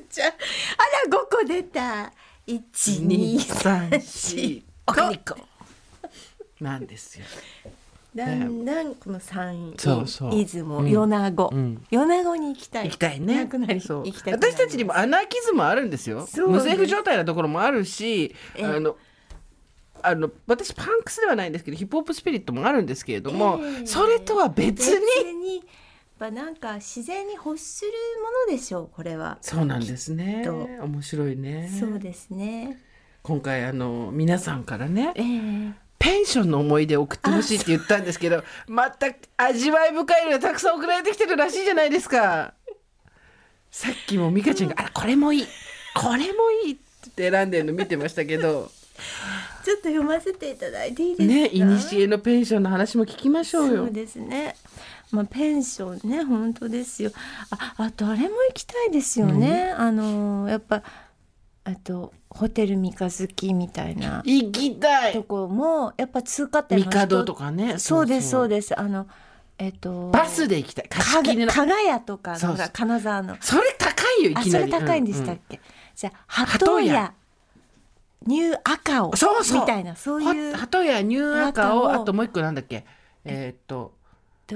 [0.09, 2.11] じゃああら5個出た。
[2.45, 5.41] 一二三123四奥日光。
[6.59, 7.25] なんですよ
[8.15, 10.31] だんだんこの山陰そうそう。
[10.31, 10.89] 出雲、うん。
[10.89, 11.83] 米子、うん。
[11.89, 12.85] 米子に行きたい。
[12.85, 13.49] 行きたいね。
[13.49, 16.27] 私たちにもアナーキズムあるんですよ。
[16.37, 18.65] 無政府状態なところもあるしええ。
[18.65, 18.97] あの
[20.03, 23.85] あの私パンクスではないんですけどヒップホップスピリットもあるんですけれども、ええ。
[23.87, 25.65] それとは別別ににやっ
[26.19, 30.47] ぱなんか自然に欲するものでしょうこれは、そうなんですね。
[30.47, 31.69] 面白いね。
[31.79, 32.79] そうですね。
[33.23, 42.53] 今回あの皆さんからねええペンションの思い出を送ってほしいって言ったんですけどまた味わい深いのがたくさん送られてきてるらしいじゃないですか。
[43.71, 45.47] さっきも美香ちゃんが「あらこれもいい。
[45.95, 48.69] これもいい」って選んでるの見てましたけど。
[49.63, 51.33] ちょっと読ませていただいていいですか？
[51.33, 53.85] ねいにしえのペンションの話も聞きましょうよ。
[53.85, 54.55] そうですね。
[55.11, 57.11] まあペンションね本当ですよ。
[57.49, 59.73] ああとあれも行きたいですよね。
[59.77, 60.83] あのやっぱ
[61.65, 64.21] あとホテル三日月みたいな。
[64.25, 65.13] 行きたい。
[65.13, 67.07] とこもやっぱ通過点の人。
[67.07, 67.77] 帝とかね。
[67.79, 68.77] そうですそうでです。
[68.77, 69.07] あの
[69.57, 70.89] えっとバスで行きたい。
[70.89, 71.21] 加
[71.65, 72.57] 賀屋とかそうそう。
[72.57, 73.37] ほら金沢の。
[73.39, 74.71] それ高いよいあきなり。
[74.71, 75.61] それ高いんでしたっけ、
[75.95, 76.93] じゃあ鳩鳩屋。
[76.93, 77.13] 屋
[78.25, 79.61] ニュー赤尾そうそう。
[79.61, 80.51] みたいなそういう。
[80.51, 82.85] は鳩屋ニューアカ中ををあともう一個なんだっけ？
[83.23, 83.93] えーっと。
[84.47, 84.55] と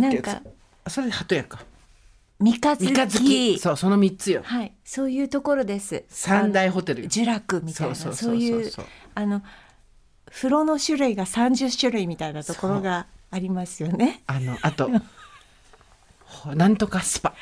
[0.00, 0.42] なんか。
[0.82, 1.60] あそれ鳩屋か
[2.40, 2.86] 三日月。
[2.86, 3.58] 三日月。
[3.58, 4.42] そうその三つよ。
[4.44, 4.72] はい。
[4.84, 6.04] そういうところです。
[6.08, 7.94] 三大ホテル呪楽みたいな。
[7.94, 8.72] そそういう
[9.14, 9.42] あの
[10.30, 14.22] 風呂の種類が30種類みたいなところがありますよね。
[14.26, 14.90] あのあと
[16.24, 17.34] ほ なんとかスパ。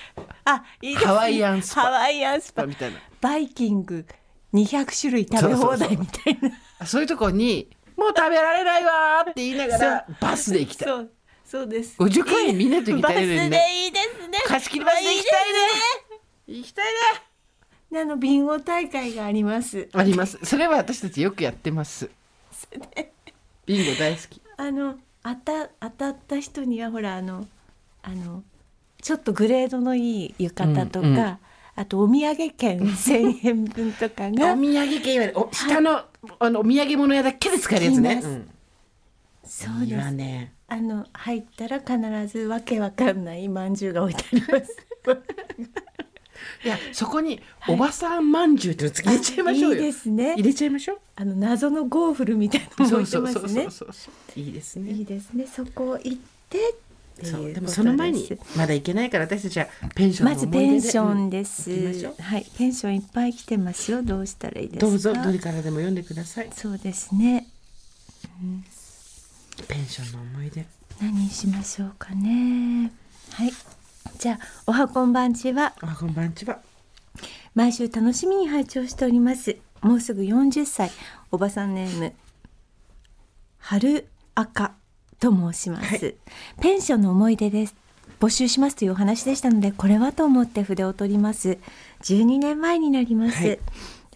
[0.45, 1.83] あいいハワイアンスパ。
[1.83, 2.67] ハワイアンスパ。
[2.67, 2.99] みたいな。
[3.21, 4.05] バイキング
[4.53, 6.51] 200種類食べ放題みたいな。
[6.81, 11.09] あそういうとこにもう食べられないわーって言いながらバスで行きたい
[11.49, 11.97] そうです。
[11.99, 14.39] 50回みんなと行きたいのにねでいいですね。
[14.47, 15.59] 貸し切りバスで行きたいね。
[16.47, 16.91] 行きたいね
[17.91, 18.01] ね。
[18.03, 19.89] あのビンゴ大会があります。
[19.95, 20.39] あります。
[20.45, 22.11] それは私たちよくやってます。
[23.65, 24.43] ビンゴ大好き。
[24.59, 27.47] あの当た当たった人にはほらあの
[28.03, 28.43] あの
[29.01, 31.39] ちょっとグレードのいい浴衣とか、うんうん。
[31.77, 36.03] あとお土産券 1,000円分とかおが土産系はお下の,、
[36.41, 38.21] あのお土産物屋だけで使えるやつね。
[38.23, 38.51] うん。
[39.47, 39.99] そうです。
[39.99, 44.77] わねあの入ったら必ずわけわかんない饅頭が置いてあります。
[46.65, 53.63] いやそこにおばさんまんじゅうっていうの入れちゃいましょうよいいですね入れちゃいましょうあの謎のゴーフルみたいなのも置いてますね。
[53.63, 55.47] そうそうそういいですねいいですね。
[55.47, 61.71] そこ行ってっていうそうでもその前にですまだ行けないから私たちはペンションのまず思い出でペンションです。
[61.71, 64.03] うん行きましょうはい、ペンションいっぱい来てますよ。
[64.03, 64.87] どうしたらいいですか？
[64.87, 67.47] どうぞどれからでも読んでくださいそうですね。
[69.63, 70.67] ペンションの思い出。
[71.01, 72.93] 何にしましょうかね。
[73.33, 73.53] はい。
[74.19, 75.75] じゃあおはこんばんちは。
[75.81, 76.59] あこんばんちは。
[77.55, 79.57] 毎週楽しみに拝聴しております。
[79.81, 80.91] もうすぐ40歳
[81.31, 82.13] おばさんネーム
[83.59, 84.75] 春赤
[85.21, 86.15] と申します、はい。
[86.61, 87.75] ペンションの思い出です。
[88.21, 91.59] 募集しますというお話でしたのでこれはと思って筆を取ります。
[92.03, 93.59] 12年前になります、はい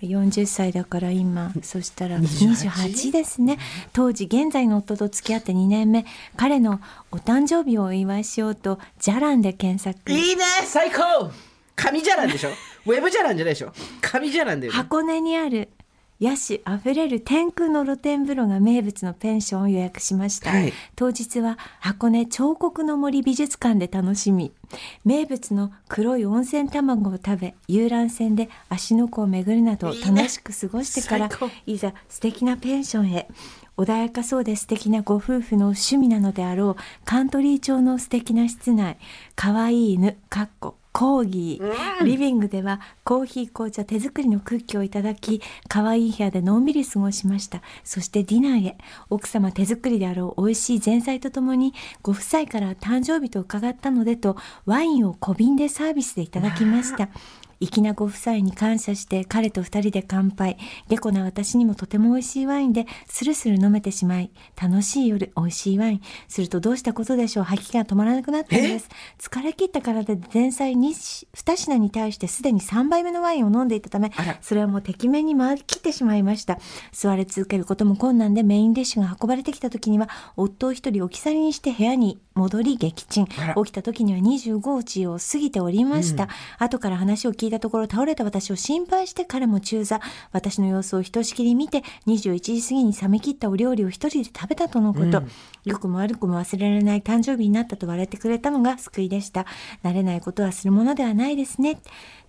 [0.07, 2.69] 40歳だから今そしたら 28?
[2.71, 3.59] 28ですね。
[3.93, 6.05] 当時現在の夫と付き合って2年目。
[6.37, 10.13] 彼のお誕生日をお祝いしようとジャランで検索。
[10.13, 10.43] いいね！
[10.65, 11.31] 最高！
[11.75, 12.51] 紙じゃらんでしょ？
[12.87, 13.73] ウェブじゃらんじゃないでしょ？
[14.01, 14.77] 紙じゃらんだよね。
[14.79, 15.69] 箱根にある
[16.21, 20.73] 野手あふれる天空の露天風呂が名物のペンションを予約しました、はい。
[20.95, 24.53] 当日は箱根彫刻の森美術館で楽しみ。
[25.05, 31.51] 名物の黒い温泉卵を食べ遊覧船で芦ノ湖を巡るなどいいね楽しく過ごしてから最高。
[31.67, 33.29] いざ素敵なペンションへ。
[33.77, 38.97] 穏やかそうで素敵なご夫婦の趣味なのであろうカントリー調の素敵な室内。
[39.35, 47.63] 可愛い犬かっこコーギー、リビングではコーヒー紅茶手作りのクッキーをいただき可愛い部屋でのんびり過ごしました。
[47.83, 48.79] そしてディナーへ
[49.09, 57.09] 奥様手作りであろう美味しい前菜とともにご夫妻から誕生日と伺ったのでとワインを小瓶でサービスでいただきました
[57.67, 60.57] 粋なご夫妻に感謝して彼と二人で乾杯。
[60.89, 66.01] 下戸な私にもとても美味しいワインでスルスル飲めてしまい楽しい夜美味しいワイン。
[66.29, 68.89] するとどうしたことでしょう吐き気が止まらなくなったんです。
[69.19, 76.59] 疲れ切った体で前菜に2品に対してすでに3杯目のワインを飲んでいたためそれはもうてきめんに回りきってしまいました。
[76.93, 83.27] 座り続けることも困難でメインディッシュが運ばれてきた時には夫を一人置き去りにして部屋に戻り撃沈。
[83.27, 83.33] 起
[83.65, 90.01] きた時には25時を過ぎておりました、後から話を聞いたところ倒れた私を心配して彼も中座。
[90.33, 95.23] 私の様子をひとしきり見て21時過ぎに冷め切ったお料理を一人で食べたとのこと、
[95.65, 99.47] 良くも悪くも忘れられない誕生日になったと笑ってくれたのが救いでした。
[99.85, 101.79] 慣れないことはするものではないですね。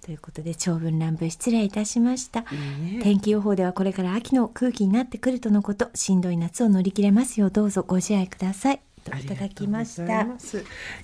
[0.01, 2.45] ということで長文乱文失礼いたしました。
[3.01, 5.89] 天気予報ではこれから秋の空気になってくるとのこと。
[5.95, 8.81] しんどい夏を乗り切れますようどうぞご自愛ください。
[9.03, 10.27] といただきました。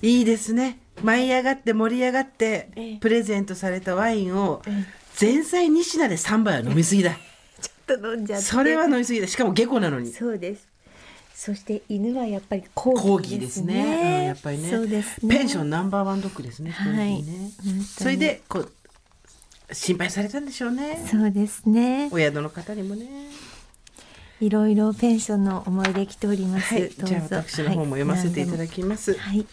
[0.02, 2.96] いいですね舞い上がって盛り上がってええ。
[2.98, 4.84] プレゼントされたワインをえ
[5.20, 7.12] 前菜2品で3杯は飲みすぎだ。
[7.60, 8.46] ちょっと飲んじゃって。
[8.46, 9.26] それは飲みすぎだ。
[9.26, 10.12] しかも下戸なのに。
[10.12, 10.68] そうです。
[11.34, 13.74] そして犬はやっぱりココーーギーですすね。
[13.74, 14.70] ね、うんやっぱりね。
[14.70, 15.36] そうですね。
[15.36, 17.22] ペンションナンバーワンドッグですね、はい。
[17.22, 17.50] ーね。
[17.98, 21.06] それでこう心配されたんでしょうね。
[21.10, 22.08] そうですね。
[22.12, 23.06] お宿の方にもね。
[24.40, 26.74] いろいろペンションの思い出来ております。
[26.74, 26.90] はい。
[26.90, 29.46] じゃあ私の方も読ませていただきます、はい。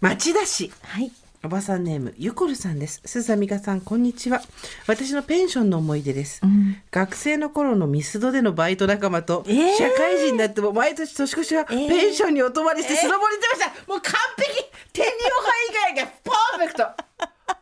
[0.00, 0.72] 町田市。
[0.82, 1.12] はい。
[1.44, 3.02] おばさんネームゆこるさんです。
[3.04, 4.40] すさみかさんこんにちは。
[4.86, 6.80] 私のペンションの思い出です、ん。
[6.90, 9.72] 学生の頃のミスドでのバイト仲間と、えー。
[9.74, 11.88] 社会人になっても毎年年越しはえー。
[11.88, 14.70] ペンションにお泊まりしてスノボに行ってました、もう完璧。
[14.94, 17.54] 天竜派以外がパーフェクト。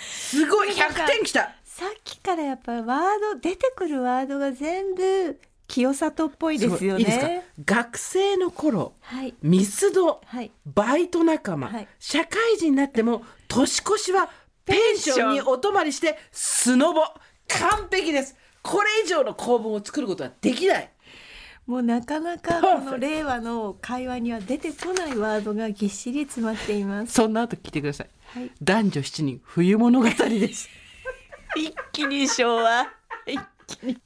[0.00, 0.70] すごい。
[0.70, 1.56] 100点きた。
[1.64, 2.98] さっきからやっぱりワー
[3.34, 7.00] ド出てくるワードが全部清里っぽいですよね。
[7.00, 7.28] いいですか？
[7.64, 9.34] 学生の頃はい。
[9.42, 10.50] ミスド、はい。
[10.66, 14.30] バイト仲間、はい社会人になっても年越しは
[14.64, 17.02] ペンションにお泊まりしてスノボ
[17.48, 20.90] 完璧ですこれ以上の構文を作ることはできない
[21.66, 27.12] もうなかなかこの令和の会話には出てこないワードがぎっしり詰まっています。
[27.12, 30.68] そんな後聞いてください、はい男女7人冬物語です
[31.56, 32.86] 一気に昭和。
[33.26, 33.98] 一気に。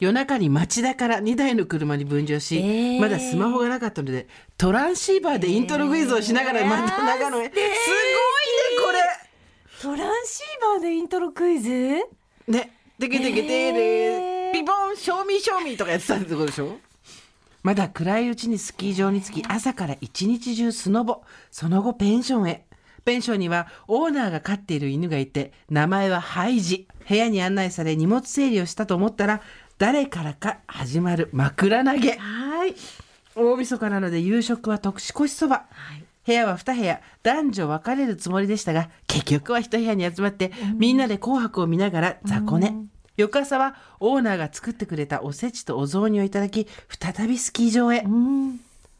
[0.00, 3.00] 夜中に町田から2台の車に分乗し、えー。
[3.00, 4.26] まだスマホがなかったので
[4.58, 7.62] トランシーバーでイントロクイズをしながらまた長野へ、すごいね
[8.84, 8.98] これ。
[9.82, 11.68] トランシーバーでイントロクイズ？
[12.48, 14.52] ね、でけでけてえる、ー。
[14.52, 16.78] ピボン、賞味賞味とかやってたってことでしょ？
[17.62, 22.66] まだ暗いうちにスキー場に着き、朝から一日中スノボ、その後ペンションへ。
[23.06, 26.88] ペンションにはオーナーが飼っている犬がいて、名前はハイジ。
[27.06, 29.42] 部屋に案内され荷物整理をしたと思ったら、
[29.78, 32.12] 誰からか始まる枕投げ。
[32.12, 32.74] はい。
[33.34, 35.64] 大晦日なので夕食は年越しそば、
[36.24, 37.00] 部屋は2部屋。
[37.24, 42.74] 男女分かれるつもりでしたが結局は一部屋に集まって、みんなで紅白を見ながら雑魚寝、
[43.16, 48.04] 翌朝はオーナーが作ってくれたおせちとお雑煮をいただき再びスキー場へ、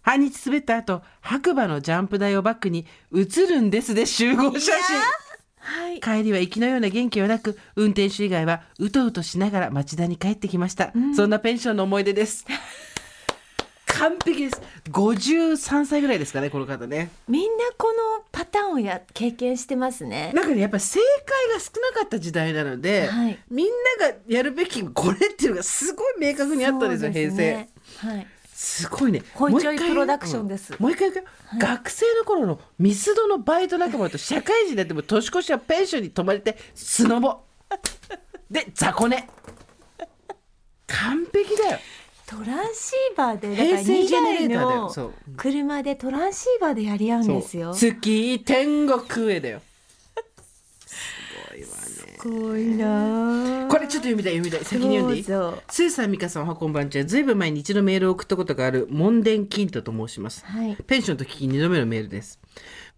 [0.03, 4.75] 半日滑った後白馬のジャンプ台をバックに写るんですで集合写真
[5.65, 6.01] はい。
[6.01, 12.45] 帰りは息のような元気はなく運転手以外はうとうとしながら町田に帰ってきました、そんなペンションの思い出です。
[13.87, 14.61] 完璧です。
[14.91, 17.11] 53歳ぐらいですかねこの方ね。
[17.29, 20.33] みんなこのパターンをや経験してますね。
[20.35, 23.39] なんかねやっぱ正解が少なかった時代なので、はい。
[23.51, 23.67] みん
[24.01, 27.37] ながやるべきこれっていうのがすごい明確にあったんですよそう平成。
[27.37, 28.27] ねはい。
[28.55, 29.23] すごいね。
[29.35, 30.73] ホイチョイもう一回プロダクションです。
[30.73, 30.81] うん。
[30.81, 37.41] もう一回言うよ、学生の頃のミスドのバイト仲間と社会人になっても年越しはペンションに泊まれてスノボ。
[38.49, 39.29] で雑魚寝。
[40.87, 41.79] 完璧だよ。
[42.27, 47.75] トランシーバーでだから平成2ジェネレ台の車でトランシーバーでやり合うんですよ。
[47.75, 49.61] すスキー天国へだよ
[52.29, 53.67] ごいな。
[53.67, 53.69] あ。
[53.69, 54.65] これれちょっと読みたい読みたい。
[54.65, 55.25] 先に読んでいい？
[55.25, 60.77] スーさん美香さんおはこんばんちはずいぶん前に一度メールを送ったことがある門田金斗と申します、はい。
[60.87, 62.41] ペンションと聞き2度目のメールです。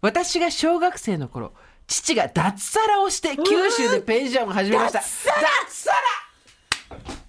[0.01, 1.53] 私が小学生の頃
[1.87, 5.01] 父が脱サラをして九州でペンションを始めました。
[5.01, 5.97] 脱サラ！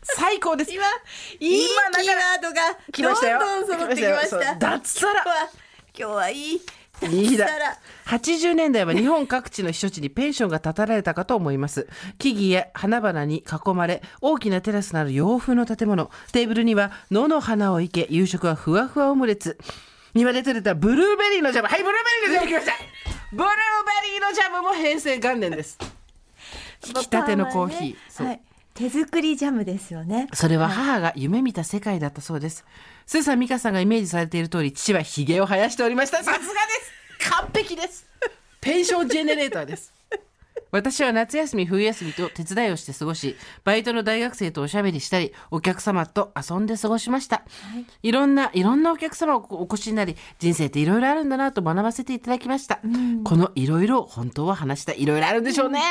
[0.03, 0.73] 最高です。
[0.73, 0.83] 今
[1.39, 2.55] いいキーワードが
[2.91, 3.39] 来ましたよ。
[3.39, 4.55] どんどん揃ってきました。
[4.55, 5.23] 脱サラ。
[5.99, 6.61] 今日はいい
[7.03, 11.87] いいだ脱サラ80年代は日本各地の避暑地にペンションが建てられたかと思います。
[12.17, 16.09] 木々や花々に囲まれ大きなテラスのある洋風の建物。
[16.31, 19.57] テーブルには野の花を生け夕食はふわふわオムレツ。
[20.13, 21.67] 庭で採れたブルーベリーのジャム。
[21.67, 22.97] はいブルーベリーのジャム来ました。
[23.33, 25.77] ブルーベリーのジャムも平成元年です。
[26.87, 28.27] 引き立てのコーヒー、そう。
[28.27, 28.41] はい、
[28.77, 32.63] 手作りジャムですよねそれは母が夢見た世界だったそうです。
[33.07, 36.17] スーさん、ミカさんがイメージされている通り、父はヒゲを生やしておりました。
[36.17, 36.47] さすがで
[37.17, 38.05] す完璧です
[38.61, 39.91] ペンションジェネレーターです。
[40.71, 47.43] 私は夏休み、冬休みと手伝いをして過ごし、バイトの大学生とおしゃべりしたり、お客様と遊んで過ごしました。
[48.03, 52.79] い、ろんな、いろんなお客様をお越しになり、人生っていろいろあるんだなと学ばせていただきました。
[53.23, 55.81] このいろいろ本当は話したいろいろあるんでしょうね。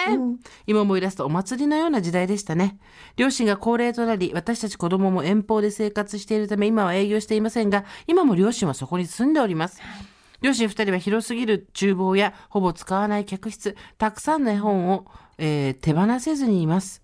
[0.66, 2.78] 今思い出すとお祭りのような時代でしたね。
[3.16, 9.80] 両親が高齢となり、私たち子供も遠方で生活しているため、今は営業していませんが、今も両親はそこに住んでおります。
[10.40, 15.06] 両親二人は広すぎる厨房やほぼ使わない客室、たくさんの絵本を、
[15.38, 17.02] えー手放せずにいます。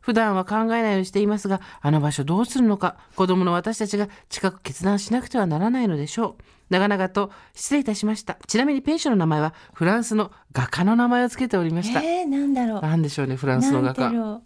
[0.00, 6.42] 普段は考えないようにしていますが、あの場所どうするのか、子供の私たちが近く決断しなくてはならないのでしょう。
[6.68, 8.36] 長々と失礼いたしました。
[8.46, 12.02] ちなみにペンションの名前はフランスの画家の名前を付けておりました。
[12.02, 14.02] えー、なんだろうなんでしょうね、フランスの画家。
[14.02, 14.42] なんだろ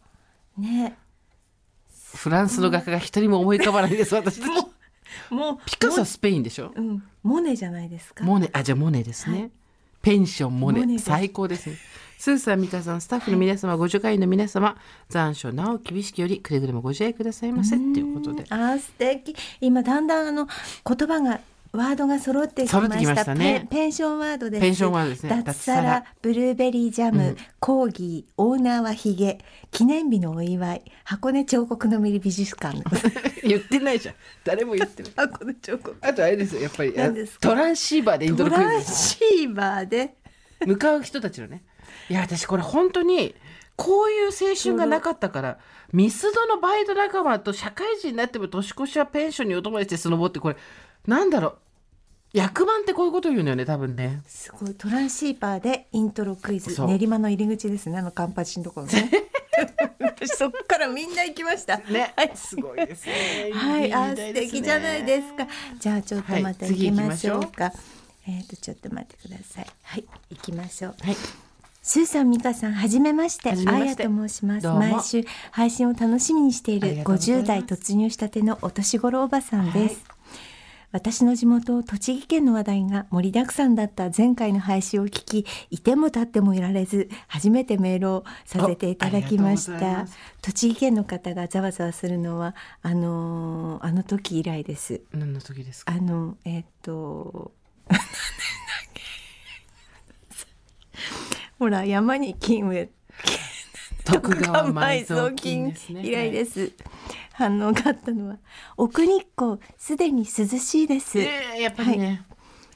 [0.59, 0.97] うね
[2.15, 4.67] フランスの画家が一人も思い浮かばないです、 私たち。
[5.31, 6.73] もうピカソはスペインでしょ？
[6.75, 8.25] うんモネじゃないですか？
[8.25, 9.51] モネ、あ、じゃあモネですね。
[10.01, 11.77] ペンションモネ最高ですね。
[12.19, 14.77] スーさん、ミカさん、スタッフの皆様、ご助会員の皆様、
[15.09, 17.77] 残暑なお厳しきより、くれぐれもご自愛くださいませ。
[17.77, 18.45] っていうことで。
[18.49, 20.47] あー素敵今だんだんあの
[20.87, 21.41] 言葉が
[21.73, 23.35] ワードが揃ってきました。
[23.35, 23.67] ね。
[23.71, 24.61] ペンションワードです。
[24.61, 25.43] ペンションワードですね。
[25.45, 29.39] 脱サラブルーベリージャム、コーギーオーナーはヒゲ
[29.71, 32.83] 記念日のお祝い箱根彫刻の森美術館。
[33.47, 34.15] 言ってないじゃん。
[34.45, 35.13] 誰も言ってない。
[35.17, 35.97] 箱根彫刻。
[36.01, 36.95] あとあれですよ、やっぱり、
[37.41, 38.83] トランシーバーでイントトロクイズラン。
[38.85, 40.15] シーバーで。
[40.67, 41.63] 向かう人たちのね。
[42.09, 43.35] いや、私これ本当に、
[43.77, 45.59] こういう青春がなかったから、
[45.93, 50.57] ミスドのバイト仲間と社会人になっても年越しはペンションにお友達でスノボって、これ、
[51.07, 51.59] なんだろう。
[52.33, 54.23] 役満ってこういうこと言うのよね、多分ね。
[54.27, 59.11] すごいトランシーバーでイントロクイズそう練馬の入り口ですねあのカンパチのところね
[59.99, 63.51] 私そっからみんな行きましたねはい、すごいですね。
[63.53, 65.47] はい、あ、素敵じゃないですか。
[65.79, 67.73] じゃあ、ちょっとまたはい行きましょう次行きか。
[68.27, 69.67] えっ、と、ちょっと待ってください。
[69.83, 70.95] はい、行きましょう。
[71.01, 71.17] はい。
[71.83, 73.49] スーさん、ミカさん、はじめまして。
[73.49, 74.63] はじめましてあやと申します。
[74.63, 80.18] どうも毎週配信を楽しみにしているありがとうござい50ます代突入したてのお年頃おばさんです。
[80.91, 90.07] 私の地元栃木県の話題が盛りだくさんだった前回の配信を聞きいても立ってもいられず初めてメールをさせていただきました。
[90.41, 95.03] 栃木県の方がざわざわするのはあのーあの時以来です。
[95.13, 95.93] 何の時ですか？
[95.93, 97.53] あのえっと
[101.59, 102.91] ほら山に金植え
[104.13, 105.75] 徳川埋蔵埋金。
[106.03, 106.73] 以来です、
[107.33, 108.39] 反応があったのは
[108.77, 112.25] 奥日光すでに涼しいです、ええやっぱりね。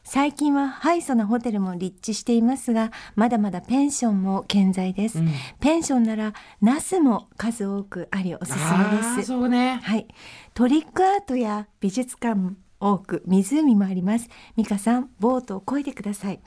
[0.05, 5.29] 最近はハイソなホテルも立地していますがまだまだペンションも健在です、うん。
[5.61, 9.29] ペンションならナスも数多くありおすすめです。
[9.29, 9.81] そうね。
[9.83, 10.09] はい。
[10.55, 14.29] トリックアートや美術館も多く湖もあります。
[14.57, 16.40] 美香さんボートを漕いでください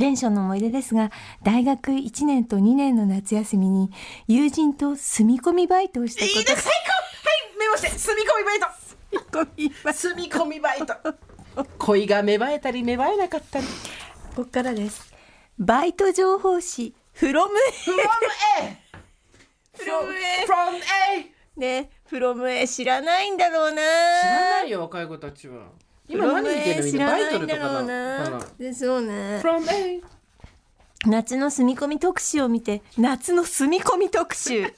[0.00, 1.10] ペンションの思い出ですが
[1.42, 3.90] 大学1年と2年の夏休みに
[4.26, 6.62] 友人と住み込みバイトをしたこといいです。
[6.62, 6.90] 最高。
[6.90, 9.92] はい、メモして、住み込みバイト。
[9.92, 10.94] 住み込みバイト。
[11.76, 13.66] 恋が芽生えたり芽生えなかったり。
[13.66, 13.70] ト
[14.36, 15.12] ここからです
[15.58, 17.48] バイト情報誌 from From
[18.62, 18.78] A.
[19.74, 21.60] From A From A.
[21.60, 25.66] ね from A 知らないんだろうな知らないよ、若い子たちは。
[26.10, 26.84] 今何言ってんの？
[26.84, 28.24] みんなバイトルとかな。
[28.24, 29.40] かなでそうね。
[29.42, 30.02] From A.
[31.06, 34.70] 夏の住み込み特集を見て夏の住み込み特集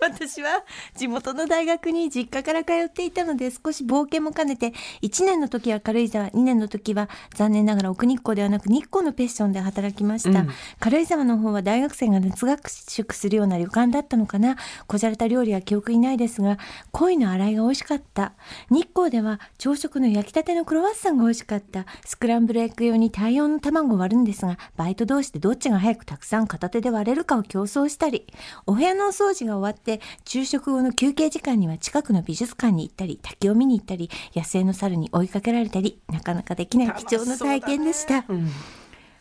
[0.02, 0.64] 私は
[0.96, 4.72] 地元の大学に実家から通っていたので少し冒険も兼ねて
[5.02, 10.48] 1年の時は軽井沢2年の時は残念ながら奥日光ではなく日光のペッションで働きました、うん。
[10.78, 14.56] 軽井沢の方は大学生が夏学宿するような旅館だったのかな。
[14.86, 16.58] こじゃれた料理は記憶にないですが
[16.92, 18.32] 鯉の洗いが美味しかった。
[18.70, 21.86] 日光では朝食の焼きたてのクロワッサンが美味しかった。
[22.04, 28.26] スクランブルエッグ用に大量の卵を割るんですがバイト同士でどっちが早くたくさん片手で割れるかを競争したり
[28.66, 38.24] お部屋のお掃除が終わってして昼食後の休憩時間には近くの美術館に行ったり滝を見に行ったり野生の猿に追いかけられたりなかなかできない貴重な体験でした。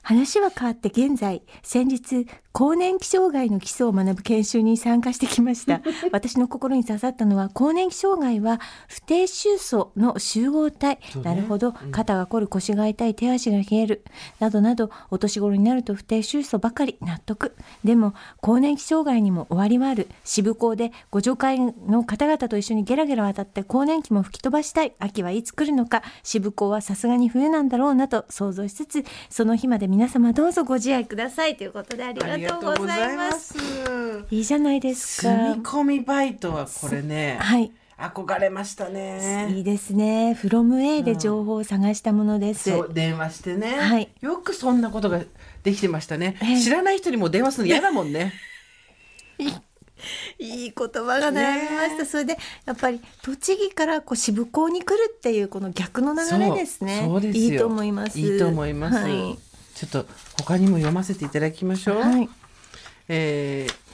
[0.03, 5.81] うん話は変わって現在先日更年期障害の基礎を学ぶ研修に参加してきました。
[6.11, 11.21] 私の心に刺さったのは更年期障害は不定収素の集合体、ね。
[11.23, 11.73] なるほど。
[11.91, 14.03] 肩が凝る腰が痛い手足が冷える。
[14.39, 16.97] などなどお年頃になると不定収素ばかり。
[17.01, 17.55] 納得。
[17.83, 20.09] でも更年期障害にも終わりはある。
[20.25, 24.93] 渋港でご助会の方々と一緒にゲラゲラ渡って更年期も吹き飛ばしたい。
[24.99, 26.01] 秋はいつ来るのか。
[26.23, 33.63] 渋港はさすがに冬なんだろうなと想像しつつその日まで皆様どうぞご自愛くださいということでありがとうございますいま
[34.23, 39.49] すいいじゃないですか住み込みバイトはこれね、はい憧れましたね。
[39.51, 40.33] いいですね。
[40.33, 42.71] フロム A で情報を探したものです。
[42.71, 45.19] そう電話してね、はいよくそんなことが
[45.63, 48.31] できてましたね、ええ知らない人にも電話するの嫌だもんね
[50.39, 52.05] いい言葉が並びました。
[52.05, 56.99] それでやっぱり栃木からこう渋港に来るっていうこの逆の流れですね。
[56.99, 58.17] そうそうですよいいと思います。
[58.17, 59.48] いいと思います、はい。
[59.79, 60.05] ちょっと
[60.37, 62.29] 他にも読ませていただきましょう、はい。
[63.07, 63.89] えー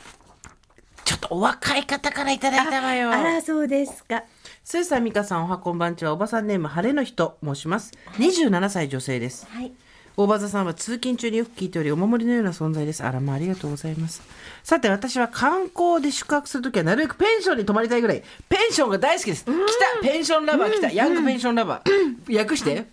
[1.06, 3.12] ちょっとお若い方からいただいたわよ。
[3.12, 4.24] あらそうですか。
[4.64, 7.92] スーさん美香さんおはこんばんちはおばさんネーム晴れの人申します。
[8.18, 9.46] 27歳女性です。
[9.48, 9.72] はい。
[10.18, 13.04] 大場座さんは通勤中によく聞いておりお守りのような存在です。
[13.04, 14.24] あらまあありがとうございます。
[14.64, 18.24] さて私は観光で宿泊するときはなるべくペンションに泊まりたいぐらい。
[18.50, 19.46] ペンションが大好きです。
[19.46, 19.54] 来た。
[20.02, 20.92] ペンションラバー来た。
[20.92, 22.36] ヤングペンションラバー。
[22.36, 22.88] 訳して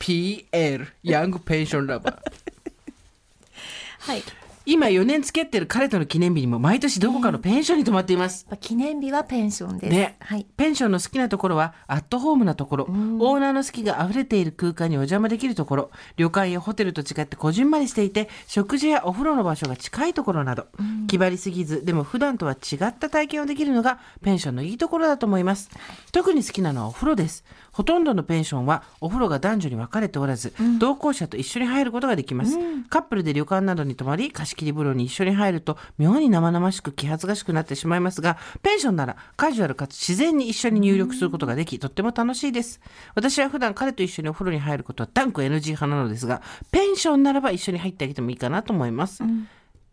[0.00, 2.16] YPL ヤングペンションラバー。
[4.00, 4.22] はい。
[4.66, 8.46] 今4年付き合ってる彼との記念日にも毎年どこかのペンションに泊まっています。
[8.48, 9.92] まあ記念日はペンションです。
[9.92, 10.46] ね、はい。
[10.56, 15.90] ペンションの好きなところはアットホームなところ、オーナーの好きが溢れている空間にお邪魔できるところ。
[16.16, 20.66] 旅館やホテルと違ってこじんまりしていて食事やお風呂の場所が近いところなど、
[21.08, 25.70] 気張りすぎずでも普段とは違った体験をできるのがペンションのいいところだと思います。
[26.12, 27.44] 特に好きなのはお風呂です
[27.80, 32.58] ほとんどのペンションはお風呂が男女に分かれておらず、同行者と一緒に入ることができます、
[32.90, 42.82] カップルで旅館などに泊まり貸し切り風呂に一緒に入ると妙に生々しく気恥ずかしくなってしまいますがペンションならカジュアルかつ自然に一緒に入浴することができとっても楽しいです。
[43.14, 49.22] 私は普段彼と一緒にお風呂に入ることは断固 NG 派なのですがペンションならば一緒に入ってあげてもいいかなと思います、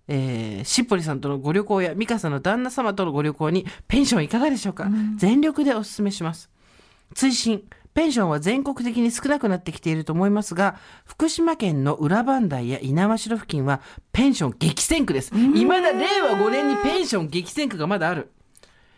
[0.10, 6.50] えーしっぽりさんとのご旅行や美香さんの旦那様とのご旅行にペンションいかがでしょうか、全力でお勧めします。
[7.16, 7.64] 追伸
[7.98, 13.82] ペンションは全国的に少なくなってきていると思いますが福島県の裏磐梯や猪苗代付近は
[14.12, 15.34] ペンション激戦区です。
[15.34, 18.30] 未だ令和5年にペンション激戦区がまだある。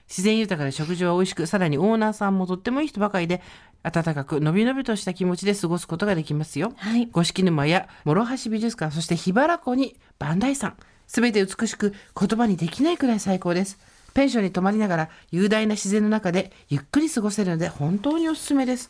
[0.10, 3.42] 自然豊かで食事は美味しくさらにオーナーさんもとってもいい人ばかりで
[3.84, 7.06] 温かくのびのびとした気持ちで過ごすことができますよ、はい。
[7.06, 10.76] 五色沼や諸橋美術館そして桧原湖に磐梯山。
[11.08, 13.80] すべて美しく言葉にできないくらい最高です
[14.14, 18.90] ペンションに泊まりながら雄大な自然の中でゆっくり過ごせるので本当におすすめです。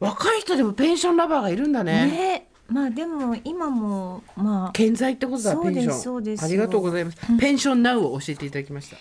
[0.00, 2.06] 若い人でもペンションラバーがいるんだね。
[2.06, 2.48] ね。
[2.68, 6.00] まあでも今もまあ健在ってことだそうですペンション。
[6.00, 8.96] そうですありがとうございます、ペンションナウを教えていただきました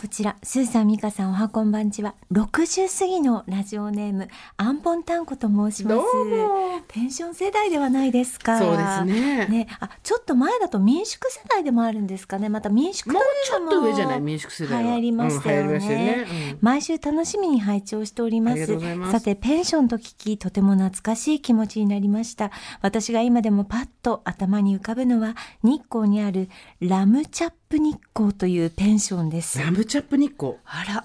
[0.00, 6.80] こちら、スーさん、ミカさん、おはこんばんちは、60過ぎのラジオネーム、アンポンタンコと申しますどうも。
[6.86, 8.60] ペンション世代ではないですか。
[8.60, 12.48] そうですねね、あ、ちょっと前だと民宿世代でもあるんですかね。
[12.48, 14.20] また民宿というのももうちょっと上じゃない？
[14.20, 15.74] 民宿世代は流行りましたよね。
[15.74, 18.66] うんねうん毎週楽しみに拝聴しております
[19.10, 22.52] さて、ペンションと聞き、とても懐かしい気持ちになりました。
[22.82, 25.34] 私が今でもパッと頭に浮かぶのは、
[25.64, 29.58] 日光にあるラムチャップ日光というペンションです。
[29.60, 31.04] ラムチャップ日光あら。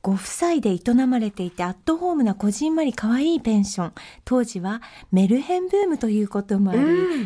[0.00, 3.92] ご夫妻で営まれていてアットホームなこじんまり可愛いペンション。
[4.24, 4.80] 当時は
[5.10, 6.80] メルヘンブームということもあり、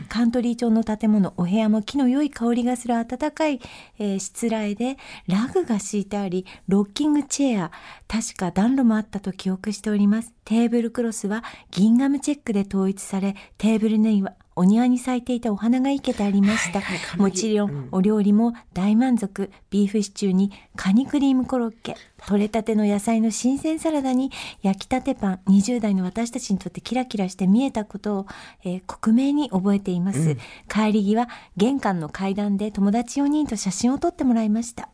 [0.09, 3.61] カントリー調の建物、お部屋も木の良い香りがする暖かい、
[3.99, 7.70] えー、しつらえで、ラグが敷いてあり、ロッキングチェア、
[8.09, 10.33] 確か暖炉もあったと記憶しております。
[10.47, 16.81] テーブルクロスはギンガムチェックで統一され、テーブルにはお庭に咲いていたお花が生けてありました。
[16.81, 19.51] はいはいもちろん、お料理も大満足。
[19.71, 21.97] ビーフシチューにカニクリームコロッケ、
[22.27, 24.31] 取れたての野菜の新鮮サラダに
[24.63, 28.27] 焼きたてパン、20代の私たちにとってキラキラして見えたことを、
[28.65, 30.37] えー克明に覚えています。
[30.69, 34.89] 帰り際、玄関の階段で友達4人と写真を撮ってもらいました。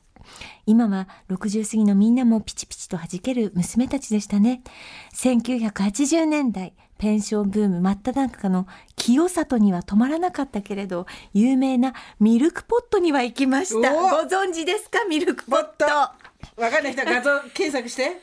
[0.66, 4.62] 今は60過ぎのみんなもピチピチと弾ける娘たちでしたね。
[5.14, 13.94] 1980年代、ペンションブーム真っ只中の清里には止まらなかったけれど、有名なミルクポットには行きました。
[13.94, 15.04] おご存知ですか？
[15.08, 15.84] ミルクポット。
[15.86, 18.20] わかんない人は画像 検索して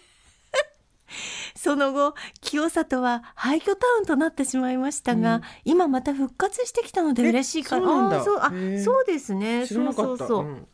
[1.55, 7.83] その後、清里は廃墟タウンとなってしまいましたが、今また復活してきたのでえ嬉しいから。
[7.85, 9.65] そうなんだあそうあへえそうですね。
[9.65, 10.45] そうそうそう。
[10.45, 10.67] うん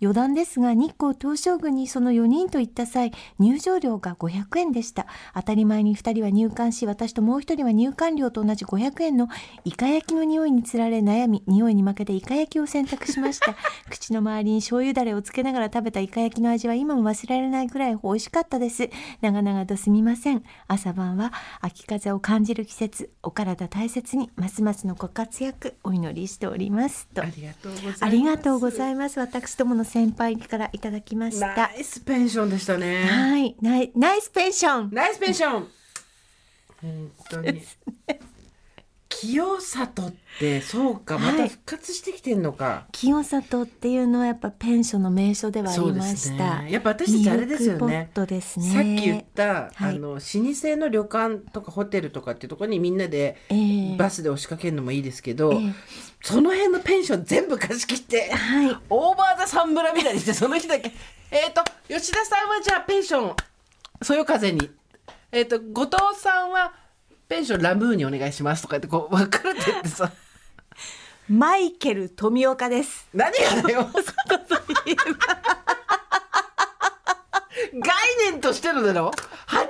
[0.00, 5.06] 余談ですが日光東照宮にその4人と行った際入場料が500円でした。
[5.34, 9.28] 当たり前に2人は入館し私ともう1人は入館料と同じ500円の
[9.64, 13.54] イカ焼きの匂いにつられ悩み匂いに負けてイカ焼きを選択しました。
[13.90, 18.90] 口の周りに醤油だれをつけながら食べたイカ焼きの味は今も忘れられないくらい美味しかったです。
[19.20, 20.42] 長々とすみません。
[20.68, 23.10] 朝晩は秋風を感じる季節。
[23.22, 27.08] お体大切にますますのご活躍お祈りしております。
[27.14, 27.22] と。
[27.22, 28.04] ありがとうございます。
[28.04, 29.20] ありがとうございます。
[29.20, 31.54] 私どもの先輩からいただきました。
[31.54, 33.04] ナイスペンションでしたね。
[33.04, 33.54] はい。
[33.60, 34.90] ナイナイスペンション。
[34.90, 35.68] ナイスペンション。
[36.80, 37.60] 本当に。
[39.10, 48.08] 清里ってそうかまた復活してきてんのか、清里っていうのはやっぱペンションの名所ではありました、ね、やっぱ私たちあれですよね。
[48.14, 48.66] ポットですね。
[48.66, 49.96] さっき言った、はい。
[49.96, 50.20] あの老舗
[50.76, 55.74] の旅館とかホテルとかっていうところにみんなでえーバスで押しかけるのもいいですけど、えー
[56.22, 58.76] その辺のペンション全部貸し切って、はい。
[58.90, 60.92] オーバーザサンブラみたいにしてその日だけ
[61.30, 63.36] えっと吉田さんはじゃあペンション
[64.02, 64.70] そよ風に。
[65.32, 66.72] えっ、と後藤さんは
[67.28, 70.10] ペンションラムーにお願いしますとかってこう分かれてってさ。
[71.28, 73.08] マイケル富岡です。
[73.14, 73.88] 何がだよ
[77.72, 77.92] 概
[78.30, 79.10] 念としてのだろ
[79.48, 79.68] ？80年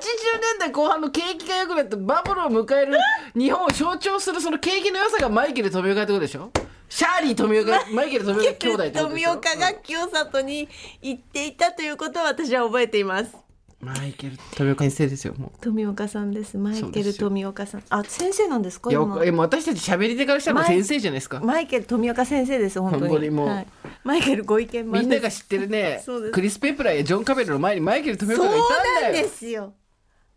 [0.58, 2.98] 代後半の景気が良くなってバブルを迎える
[3.34, 6.50] 日本を象徴するその景気の良さがマイケル富岡ってことでしょ？
[6.88, 9.08] シャーリー富岡 マイケル富岡兄弟ってことでしょ？
[9.08, 10.68] 富岡が清里に
[11.02, 13.36] 行っていたということは私は覚えています。
[13.80, 16.58] マイケル富岡先生ですよも富岡さんです。
[16.58, 17.82] マイケル富岡さん。
[17.88, 18.90] あ先生なんですか？
[18.90, 19.24] ういや今。
[19.24, 21.40] えもう私たち喋り手からしたらもう先生じゃないですか。
[21.40, 23.02] マイケル富岡先生です本当に。
[23.08, 23.48] 本当にもう。
[23.48, 23.66] はい、
[24.02, 29.74] マイケルご意見みんなが知ってるねクリス・ペプラーやジョン・カベルの前にマイケル富岡がいたんだよなんですよ。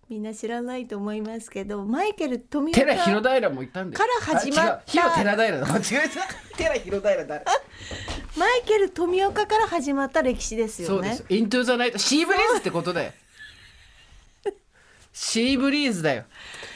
[0.09, 4.05] みんな知らないと思いますけどマイケル富岡寺広平もいたんだよ。
[4.05, 4.91] から始まった。
[4.91, 5.65] 広寺平だ。
[5.65, 6.27] 間違えた。
[6.57, 7.41] 寺広平だ。
[8.37, 11.15] マイケル富岡から始まった歴史ですよね。
[11.15, 11.25] そうです。
[11.29, 11.97] イントゥザナイト。
[11.97, 13.11] シーブリーズってことだよ。
[15.13, 16.25] シーブリーズだよ。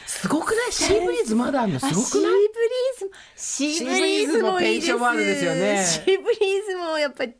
[0.08, 0.72] すごくない？
[0.72, 1.80] シーブリーズまだあんの？
[1.80, 2.34] すごくない？
[2.34, 2.36] あ
[3.36, 5.84] シーブリーズもシーブリーズもペンションワールドですよね。
[5.86, 7.34] シーブリーズもやっぱり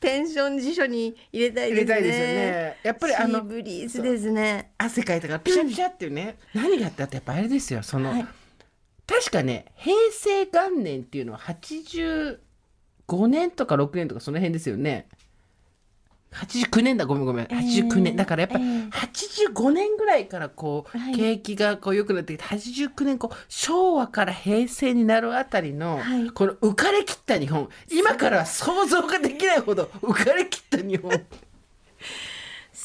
[0.00, 1.84] ペンション辞書に入れたいですね。
[1.84, 2.78] 入れたいですよね。
[2.82, 4.72] やっぱりあのシーブリーズですね。
[4.78, 6.38] 汗かいたからピシャピシャっていうね。
[6.54, 7.82] 何があったってやっぱあれですよ。
[7.82, 8.26] その、はい。
[9.06, 12.38] 確かね、平成元年っていうのは85
[13.28, 15.08] 年とか6年とかその辺ですよね。
[16.34, 17.06] 89年だ。
[17.06, 17.46] ごめんごめん。
[17.46, 21.14] 89年、だからやっぱりええ85年ぐらいからこう、はい。
[21.14, 26.30] 景気がこう良くなってきて89年こう昭和から平成になるあたりの、はい。
[26.30, 27.68] この浮かれきった日本。
[27.90, 31.12] 今からは想像ができないほど浮かれきった日本。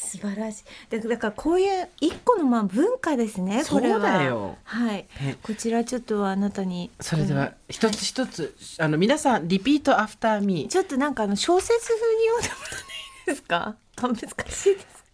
[0.09, 0.63] 素晴らしい。
[0.89, 4.55] だだからこういう一個のまあ文化ですねこれは。
[4.63, 5.07] はい。
[5.21, 6.89] ねこちらちょっとあなたに。
[6.99, 10.67] それでは一つ一つ、あの皆さん repeat after me。
[10.67, 12.85] ちょっとなんかあの小説風に読んでもらって。
[12.85, 12.88] いい
[13.29, 13.77] ですか？
[13.97, 15.05] あ難しいです。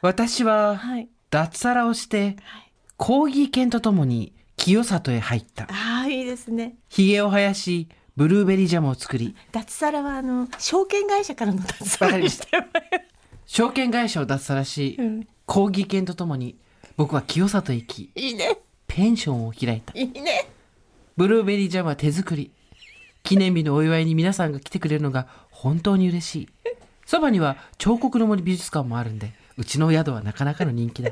[0.00, 1.08] 私ははい。
[1.30, 2.36] 脱サラをして
[2.96, 5.64] コーギー犬とともに清里へ入った。
[5.64, 6.76] ああいいですね。
[6.88, 9.36] ひげを生やしブルーベリージャムを作り。
[9.52, 13.06] 脱サラはあの証券会社からの脱サラにしてもらえ
[13.46, 15.28] 証券会社を脱サラし、うん。
[15.46, 16.56] コーギー犬とともに
[16.96, 18.58] 僕は清里へ行きいいね。
[18.86, 19.92] ペンションを開いた。
[19.98, 20.48] いいね。
[21.16, 22.50] ブルーベリージャムは手作り。
[23.22, 26.48] 記念日のお祝いに皆さんが来てくれるのが本当に嬉しい
[27.10, 31.10] そばには彫刻の森美術館もあるんでうちの宿はなかなかの人気だ。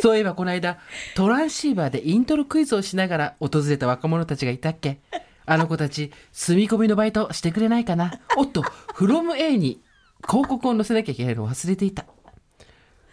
[0.00, 0.80] そういえばこの間
[1.14, 4.98] トランシーバーでイントロクイズをしながら訪れた若者たちがいたっけ？
[5.46, 8.18] あの子たち住み込みのバイトしてくれないかな？
[8.36, 8.62] おっと
[8.96, 9.80] from A に
[10.28, 12.04] 広告を載せなきゃいけないのを忘れていた。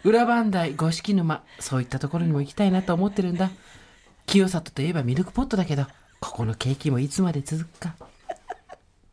[0.02, 3.50] 裏磐梯五色沼そういったところにも行きたいなと思ってるんだ。
[4.26, 5.86] 清里といえばミルクポットだけど
[6.18, 7.94] ここのケーキもいつまで続くか。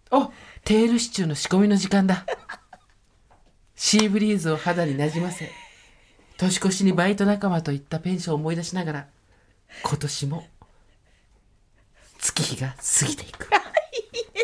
[0.09, 0.31] お
[0.63, 2.25] テールシチューの仕込みの時間だ。
[3.77, 5.51] シーブリーズを肌になじませ
[6.37, 9.07] 年越しにバイト仲間と行ったペンションを思い出しながら
[9.83, 10.43] 今年も
[12.19, 13.47] 月日が過ぎていく。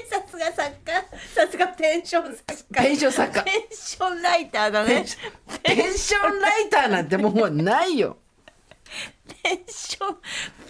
[0.07, 0.93] さすが作家
[1.33, 2.83] さすがペンション作家。
[2.83, 3.43] ペンション作家。
[3.43, 5.05] ペンションライターだね。
[5.63, 8.17] ペンションライターなんてもうないよ。
[9.41, 10.17] ペンション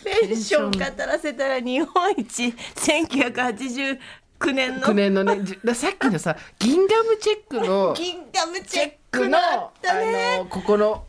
[0.03, 2.53] ペンション語らせたら日本一
[4.49, 4.81] 1989年の。
[4.81, 5.39] 9年のね。
[5.43, 9.71] じださっきのさギンガムチェックの ギンガムチチェッククのあ
[10.39, 11.05] のここの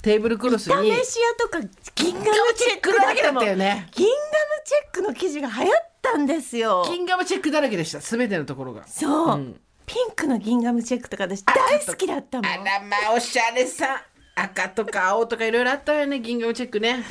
[0.00, 1.60] テーブルクロスに試し屋とか
[1.96, 3.88] ギンガムチェックだらけだったよね。
[3.90, 4.18] ギンガム
[4.64, 6.86] チェックの記事が流行ったんですよ。
[6.88, 8.86] ギンガムチェックだらけでした全てのところが。
[8.86, 9.60] そう、うん。
[9.86, 12.50] ピンクのギンガムチェックとか私大好きだったもん。
[12.50, 14.04] あらまあおしゃれさ。
[14.36, 17.04] 赤とか青とかいろいろあったよねギンガムチェックね。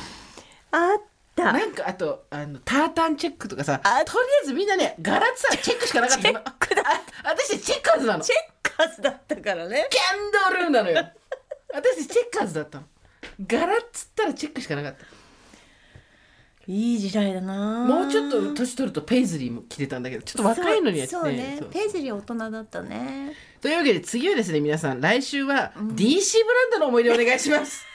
[0.71, 1.01] あっ
[1.37, 1.53] た。
[1.53, 4.01] なんかあとあのタータンチェックとかさとりああ
[4.43, 8.23] えずみんなね柄ってさチェックしかなかったチェックだあ私チェッカーズなの。
[8.23, 9.87] チェッカーズだったからね。
[9.89, 11.07] キャンドルなのよ。
[11.73, 12.85] 私チェッカーズだったの。
[13.47, 15.05] 柄っつったらチェックしかなかった。
[16.69, 17.85] いい時代だな。
[17.85, 21.59] もうちょっと年取るとペイズリーも着てたんだけどちょっと若いのにはそうね。
[21.71, 23.33] ペイズリー大人だったね。
[23.61, 27.85] というわけで次はですね皆さん来週は DC ブランドの思い出お願いします、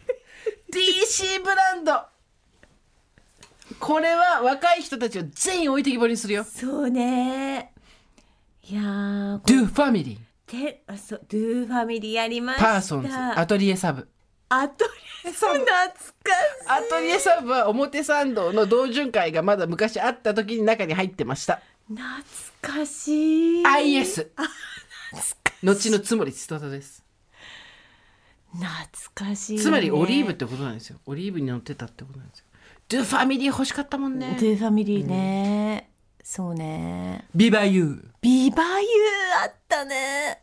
[0.70, 2.13] DC ブランド
[3.78, 6.44] これは若い人たちを全員置いてきぼりにするよ。
[6.44, 7.72] そうね。
[8.62, 12.64] いやーこ Do ファミリーてあそうドゥーファミリーやりました。
[12.64, 14.08] パーソンズアトリエサブ
[14.48, 14.84] アト
[15.24, 15.54] リエそう。
[15.54, 16.10] 懐かしい。
[16.68, 21.60] アトリエサブは表参道の同潤会がまだ昔あった時に中に入ってました。
[21.88, 22.06] 懐
[22.62, 23.66] かしい。
[23.66, 24.30] IS
[25.62, 27.02] 後のつもり千歳です。
[28.52, 28.70] 懐
[29.14, 30.98] かしい、ね、つまりオリーブってことなんですよ。
[31.06, 32.44] オリーブに乗ってたってことなんですよ
[32.88, 34.36] ドゥファミリー欲しかったもんね。
[34.38, 35.90] ドゥーファミリーね、
[36.22, 37.24] そうね。
[37.34, 38.04] ビバユー。
[38.20, 40.42] ビバユーあったね。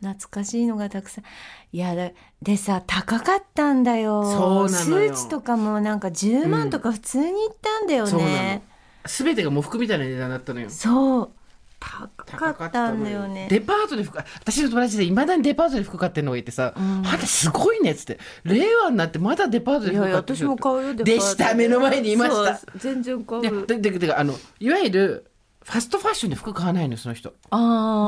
[0.00, 1.24] 懐かしいのがたくさん。
[1.72, 2.10] いやだ
[2.40, 4.24] でさ高かったんだよ。
[4.24, 5.14] そうなのよ。
[5.14, 8.32] スーツとかもなんか10万とか普通に行ったんだよそうなの。
[8.32, 8.62] ね、
[9.04, 10.70] 全てが喪服みたいな値段だったのよ。
[10.70, 11.30] そう
[12.26, 13.46] 高かったんだよね。
[13.48, 17.02] デパートで服私の友達でいまだにデパートで服買ってるのがいてさ「あん。
[17.02, 18.18] たすごいね」っつって。
[18.44, 20.34] 令和になってまだデパートでいやいや服買って。
[20.34, 22.60] る私も買うよデパートでした目の前にいました。
[22.76, 25.30] 全然買でうででであのいわゆる
[25.62, 27.32] ファストファッションで服買わないのよその人。
[27.50, 28.06] あ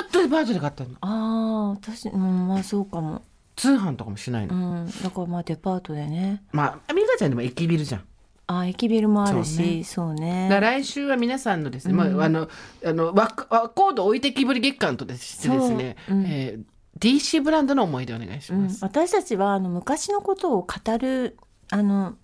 [0.00, 0.90] ずっとデパートで買ったの。
[1.00, 3.22] ああ私うんまあそうかも。
[3.56, 4.86] 通販とかもしないの、うん。
[4.86, 6.42] だからまあデパートでね。
[6.52, 8.04] まあ美香ちゃんでも駅ビルじゃん
[8.58, 9.82] あ駅ビルもあるそうね。
[9.82, 10.48] しそうね。
[10.48, 12.48] だから来週は皆さんのですね、まあ、あの、
[12.84, 16.16] あの、ワワコード置いてきぼり月間としてですね、そう。
[16.16, 16.26] うん。
[16.26, 16.62] えー
[16.98, 18.64] DC ブランドの思い出お願いしうん。
[18.64, 18.84] ます。
[18.84, 21.38] 私たちはあの昔のことを語る
[21.70, 22.16] あの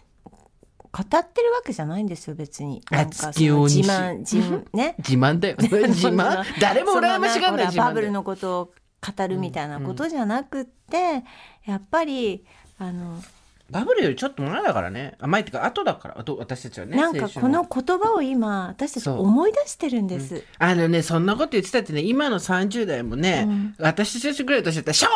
[0.93, 2.83] 語ってるわけじゃないんですよ別に。
[2.91, 4.95] あなんか自慢自慢ね。
[4.99, 5.57] 自慢だよ。
[5.61, 6.45] 自慢？
[6.61, 8.73] 誰も羨ましがんないバブルのことを
[9.17, 11.25] 語るみたいなことじゃなくって、
[11.65, 12.45] やっぱり
[12.79, 13.23] あの
[13.71, 15.17] バブルよりちょっと前だからね。
[15.19, 16.97] あ前っていうか後だから、あと私たちはね。
[16.97, 20.45] なんかこの言葉を今私たち思い出してるんです。
[20.59, 23.49] あのね、そんなこと言ってたってね、今の30代もね、
[23.79, 25.07] 私たちぐらいの年だったら、湘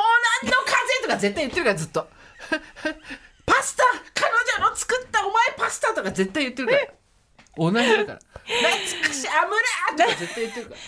[0.42, 2.08] 南の風とか絶対言ってるから、ずっと。
[3.46, 3.84] パスタ
[4.14, 4.32] 彼
[4.62, 6.80] 女の作ったお前パスタとか絶対言ってるから。
[7.56, 8.18] 同じだから。
[8.18, 9.54] 懐かしい、アム
[9.96, 10.80] ラーとか絶対言ってるから。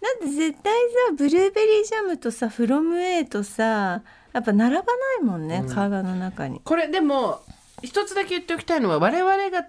[0.00, 0.72] だって絶対
[1.08, 4.02] さブルーベリージャムとさフロム A とさ
[4.32, 4.86] やっぱ並ばな
[5.20, 6.60] いもんね、体の中に。
[6.64, 7.40] これでも、
[7.82, 9.66] 一つだけ言っておきたいのは、我々が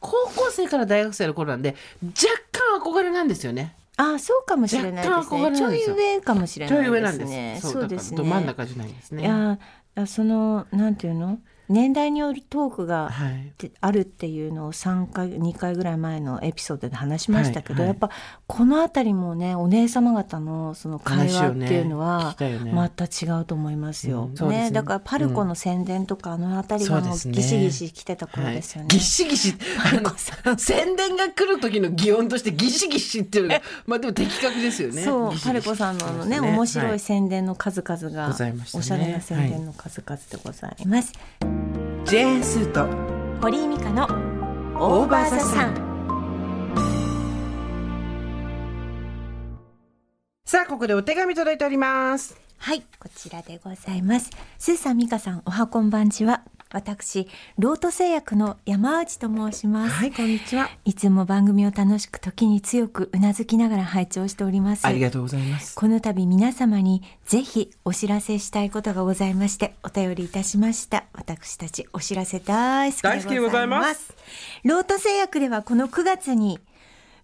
[0.00, 2.12] 高校生から大学生の頃なんで、若
[2.52, 3.74] 干憧れなんですよね。
[3.96, 5.56] あそうかもしれないですね。
[5.56, 7.30] ちょい上かもしれちょいない上なんです。
[7.30, 7.72] ですね。
[7.72, 8.16] そうですね。
[8.16, 9.22] ど真ん中じゃないですね。
[9.22, 9.58] いや
[9.94, 11.38] あそのなんていうの？
[11.68, 13.10] 年代によるトークが
[13.80, 17.88] あるっていうのを3回2回ぐらい前のエピソードで話しましたけど、はいはい。
[17.88, 18.10] やっぱ
[18.46, 22.36] この辺りもねお姉様方のその会話っていうのは
[22.72, 24.24] また違うと思いますよ。
[24.24, 24.70] うんそうですね。
[24.70, 28.88] だからパルコの宣伝とかあの辺りがもうギシギシ来てた頃はいですよね。
[28.88, 35.02] ギシギシあの宣伝が来る時の擬音としてギシギシっていうのがまあでも的確ですよね。
[35.02, 35.46] そうギシギシ。
[35.46, 36.98] パルコさんのね面白はい。
[36.98, 38.28] 宣伝の数々が、
[38.74, 41.12] おしゃれな宣伝の数々でございます。
[42.04, 42.86] ジェーンスーと
[43.40, 44.04] 堀井美香の
[44.76, 45.74] オーバーザさん
[50.44, 54.30] さあここでお手紙届いておりますはい、こちらでございます。
[54.58, 56.44] スーさん、ミカさん、おはこんばんちは。
[56.74, 59.94] 私、ロート製薬の山内と申します。
[59.94, 60.68] はいこんにちは。
[60.84, 64.84] いつも番組を楽しく、時に強くうなずきながら拝聴しております。
[64.84, 65.76] ありがとうございます。
[65.76, 71.04] この度皆様にぜひお知らせしたいことがございましてお便りいたしました。
[71.12, 73.86] 私たちお知らせ大好きでございます。
[73.86, 74.14] います。
[74.64, 76.58] ロート製薬ではこの9月に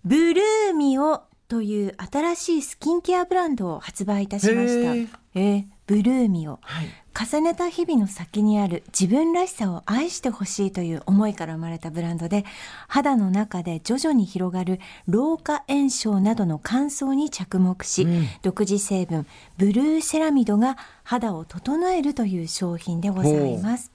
[0.04, 5.18] ブルーミオという新しいスキンケアブランドを発売いたしました。
[5.34, 6.86] えーブルーミオはい。
[7.12, 12.44] 重ねた日々の先にある自分らしさを愛してほしいという思いから生まれたブランドで
[12.86, 14.78] 肌の中で徐々に広がる
[15.08, 18.06] 老化炎症などの乾燥に着目し、
[18.42, 19.26] 独自成分
[19.58, 23.90] ブルーセラミドが肌を整えるという商品でございます。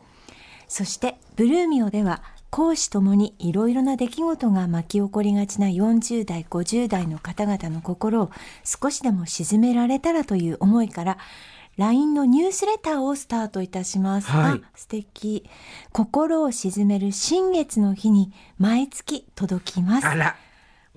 [0.67, 8.31] そしてブルーミオでは講師ともにいろいろな出来事が巻き起こりがちな40代50代の方々の心を
[8.63, 11.17] 少しでも鎮められたらという思いから
[11.77, 14.27] LINE のニュースレターをスタートいたします。
[14.31, 14.61] はい。
[14.63, 15.43] あ素敵。
[15.91, 20.07] 心を鎮める新月の日に毎月届きます。
[20.07, 20.35] あら。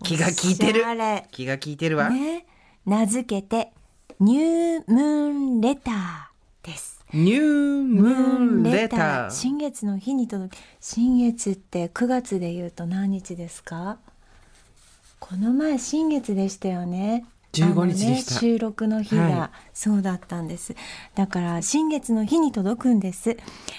[0.04, 0.84] 気が利いてる。
[1.32, 2.46] 気が利いてるわ、ね、
[2.86, 3.72] 名付けて
[4.20, 7.04] ニュームーンレターです。
[7.12, 9.30] ニュームーンレター。
[9.32, 13.98] 新月の日に届き新月って9月で言うと何日ですか？
[15.18, 20.74] この前新月でしたよね15日でね、収録の日が、はそうだったんです。
[21.14, 23.36] だから新月の日に届くんです。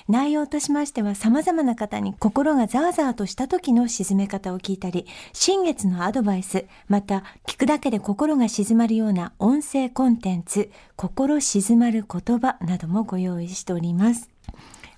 [0.07, 14.29] 内容としましては様々な方に心がざわざわとした時の沈め方を聞いたり新月のアドバイスまた聞くだけで心が静まるような音声コンテンツ心静まる言葉などもご用意しております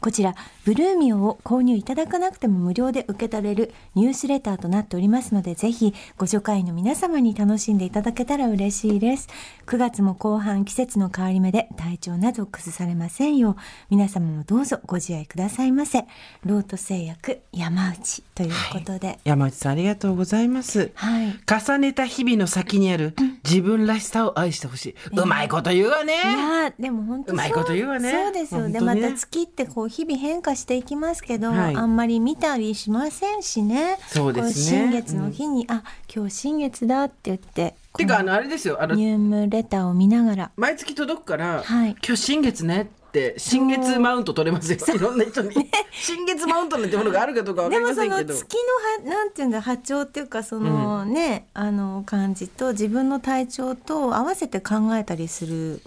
[0.01, 0.35] こちら、
[0.65, 9.29] ブルーミオを購入いただかなくても無料で受け取れるニュースレターとなっておりますので、ぜひご助会の皆様に楽しんでいただけたら嬉しいです。
[9.67, 13.55] 9月も後半季節の変わり目で体調など崩されませんよう、
[13.89, 16.05] 皆様もどうぞご自愛くださいませ。
[16.45, 19.19] ロート製薬山内ということで。
[19.23, 20.91] 山内さんありがとうございます。
[20.95, 21.39] はい。
[21.47, 24.95] 重ねた日々の先にある自分らしさを愛してほしい。
[25.15, 26.13] うまいこと言うわね。
[26.13, 31.75] いやーでも本当うまいこと言うわねそうですよ、ねまた月ってこう日々変化していきますけど、はい。
[31.75, 33.97] あんまり見たりしませんしね。
[34.07, 34.81] そうですね。
[34.81, 35.83] こ新月の日に、あ
[36.13, 38.81] 今日新月だって言っててかあのあれですよ。
[38.81, 40.51] あのニュームレターを見ながら。
[40.55, 41.91] 毎月届くから、はい。
[42.03, 44.79] 今日新月ねって新月マウント取れますよ。
[44.95, 45.51] いろんな人に、
[45.91, 48.33] 新月マウントなんてものがあるかどうかわかりでもそませんけど。
[48.33, 48.55] の月
[49.03, 55.81] のはなんていうんだ波長っていうかそのね、あの感じと自分の体調と合わせて考えたりする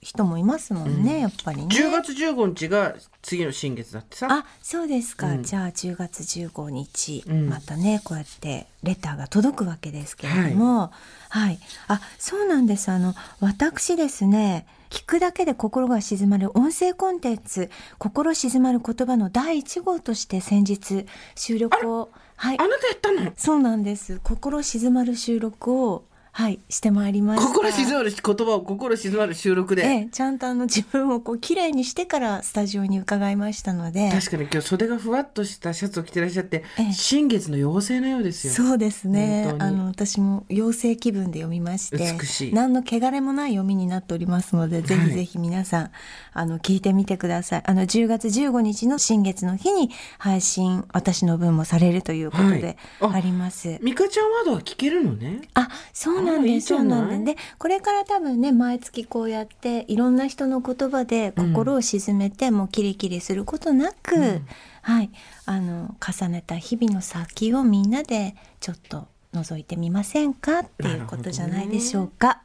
[0.00, 1.66] 人もいますもんね、やっぱりね。
[1.66, 4.28] 10月15日が次の新月だってさ。
[4.30, 5.42] あそうですか、うん。
[5.42, 7.48] じゃあ10月15日、うん。
[7.50, 10.90] またねこうやってレターが届くわけですけれども。
[11.28, 12.90] はい、あそうなんです。
[12.90, 22.58] あの私ですね聞くだけで心が静まる音声コンテンツ「心静まる言葉」の第1号として先日収録をはい。
[22.58, 23.32] あなたやったの？
[23.36, 24.18] そうなんです。
[24.24, 27.48] 心静まる収録をはいしてまいりました。
[27.48, 29.84] 心静まる言葉を心静まる収録で。
[29.84, 34.10] ええ、ちゃんとあの自分をこう綺麗にしてからスタジオに伺いましたので。
[34.10, 36.92] 確かに今日袖がふわっとしたシャツを着てらっしゃって、ええ。
[36.92, 38.52] 新月の妖精のようですよ。
[38.52, 39.54] そうですね。
[39.58, 42.54] あの私も妖精気分で読みまして美しい。
[42.54, 45.90] 何の汚れもない読みになっておりますのでぜひぜひ皆さん、
[46.32, 47.62] あの聞いてみてください。
[47.66, 53.12] あの10月15日の新月の日に配信私の分もされるということではい。
[53.12, 55.42] ああります、ミカちゃんワードは聞けるのね。
[55.54, 56.68] あ、そうなんあいいです。
[56.68, 57.24] そうなんです。
[57.24, 64.40] で、これから多分ね、毎月こうやって、いろんな人の言葉で心を鎮めて、もうキリキリすることなく、
[64.82, 65.10] はい、
[65.46, 70.60] あの、重ねた日々の先をみんなで、ちょっと覗いてみませんか？
[70.60, 72.42] っていうことじゃないでしょうか。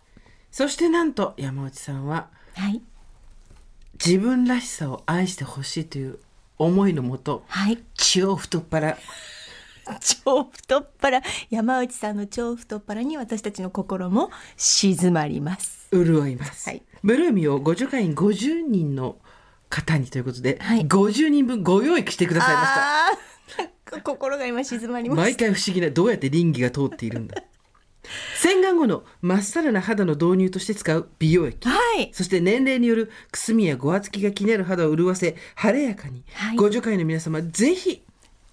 [0.51, 2.82] そしてなんと山内さんははい。
[3.93, 6.19] 自分らしさを愛してほしいという
[6.57, 7.82] 思いのもとはい。
[7.95, 8.97] 超太っ腹
[10.23, 15.88] 超太っ腹、山内さんの超太っ腹に私たちの心も静まります。
[15.91, 16.83] 潤います、はい。
[17.03, 19.17] ブルーミをご助会員50人の
[19.69, 20.86] 方にということで、はい。
[20.86, 24.01] 50人分ご用意してくださいました。
[24.01, 25.23] 心が今静まりました。
[25.23, 27.43] 毎回不思議などうやって倫理が通っているんだ。
[28.38, 31.67] 洗顔後のまっさらな肌の導入として使う美容液。
[31.67, 32.09] はい。
[32.13, 36.57] そして年齢によるくすみやごわつきが気になる肌を潤わせ晴れやかに、はい。
[36.57, 38.03] ご助会の皆様ぜひ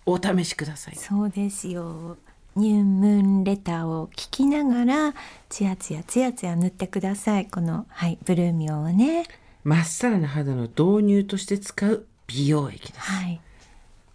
[0.04, 2.16] お試しくださいそうですよ。
[2.54, 5.14] ニュームーンレターを聞きながら、
[5.48, 7.46] ツヤツヤツヤツヤ塗ってください。
[7.46, 9.24] この、はい、ブルーミオをね。
[9.64, 13.40] まっさらな肌の導入として使う美容液ですはい。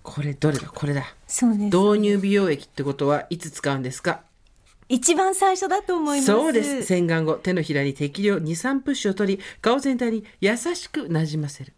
[0.04, 0.68] これどれだ？
[0.68, 1.76] これだそうです。
[1.78, 4.22] 導入美容液ってことはいつ使うんですか？
[4.90, 6.28] 一番最初だと思います。
[6.28, 11.74] そうです洗顔後手のひらに適量23プッシュを取り顔全体に優しくなじませる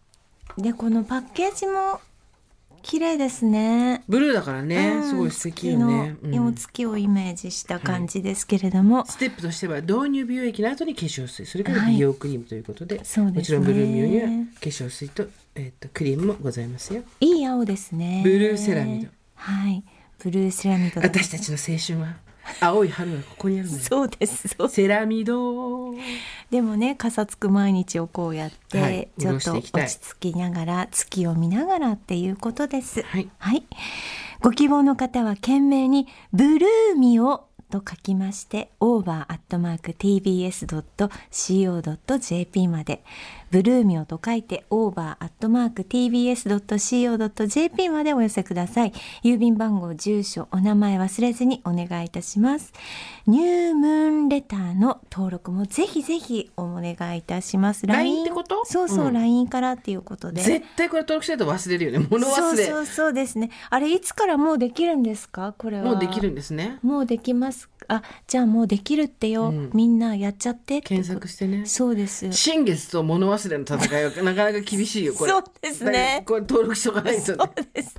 [0.58, 2.00] で、このパッケージも
[2.82, 4.02] 綺麗ですね。
[4.08, 6.16] ブルーだからね、うんすごい素敵よね、
[6.54, 18.22] 月をイメージした感じですけれども、ステップとしては導入美容液の後に化粧水それからはい美容クリームということで,、そうですねもちろんブルーミオには化粧水と,、えー、とクリームもございますよいい青ですね。
[18.24, 19.08] ブルーセラミド。
[19.34, 19.84] はい。
[20.22, 21.08] ブルーセラミドだ。
[21.08, 22.16] 私たちの青春は
[22.60, 23.82] 青い春がここにあるのよ。
[23.82, 24.48] そうです。
[24.48, 24.68] そう。
[24.68, 25.94] セラミド。
[26.50, 33.02] でもねかさつく毎日をこうやって、はいちょっと落ち着きながら月を見ながらっていうことです。
[33.02, 33.28] はい。
[34.40, 39.48] ご希望の方は懸命にブルーミオと書きまして over.tbs.co.jp
[42.68, 43.04] まで
[43.50, 45.08] ブルーミオと書いて over.tbs.co.jp
[47.88, 48.92] までお寄せください。
[49.24, 52.72] 郵便番号住所お名前忘れずにお願いいたします。
[53.26, 57.86] ニュームーンレターの登録もぜひぜひお願いいたします。
[57.86, 58.64] LINE ってこと？
[58.64, 59.14] そうそう、うん。
[59.14, 60.42] LINE からっていうことで。
[60.42, 62.06] 絶対これ登録しないと忘れるよね。
[62.08, 62.64] 物忘れ。
[62.66, 63.50] そうそうそうですね。
[63.68, 65.54] あれいつからもうできるんですか？
[65.58, 65.84] これは。
[65.84, 66.78] もうできるんですね。
[66.82, 67.68] もうできます。
[67.88, 69.70] あじゃあもうできるってよ、うん。
[69.74, 71.66] みんなやっちゃってって検索してね。
[71.66, 72.32] そうです。
[72.32, 75.30] 新月と物忘れの戦いはなかなか厳しいよこれ。
[75.30, 76.22] そうですね。
[76.26, 77.94] これ登録しとかないとそねうです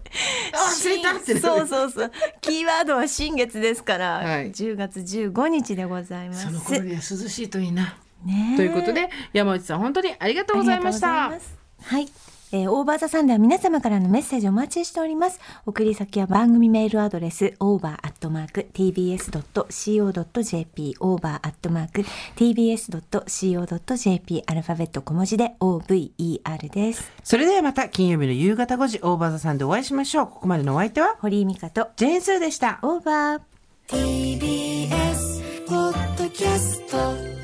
[0.54, 2.12] あ忘れたってそうそうそう。
[2.42, 4.52] キーワードは新月ですから、はい。
[4.52, 6.46] 10月15日でございます。
[6.46, 7.98] その頃には涼しいといいな。
[8.26, 8.58] ねえ。
[8.58, 11.26] ということで山内さん本当にありがとうございました。
[11.26, 11.48] ありがとう
[11.80, 12.12] ございます。
[12.12, 12.31] はい。
[12.52, 15.40] えー、オーバーザサンでは皆様からのメッセージお待ちしております。
[15.66, 18.16] 送り先は番組メールアドレス over.tbs.co.jp
[21.00, 21.64] over.tbs.co.jp
[24.48, 27.12] アルファベット小文字で over です。
[27.24, 30.28] それではまた金曜日の夕方5時オーバーザサンでお会いしましょう。
[30.28, 32.80] ここまでのお相手は堀井美香とジェーンスーでした。
[32.82, 33.42] オーバー
[33.88, 37.41] TBS ポッドキャスト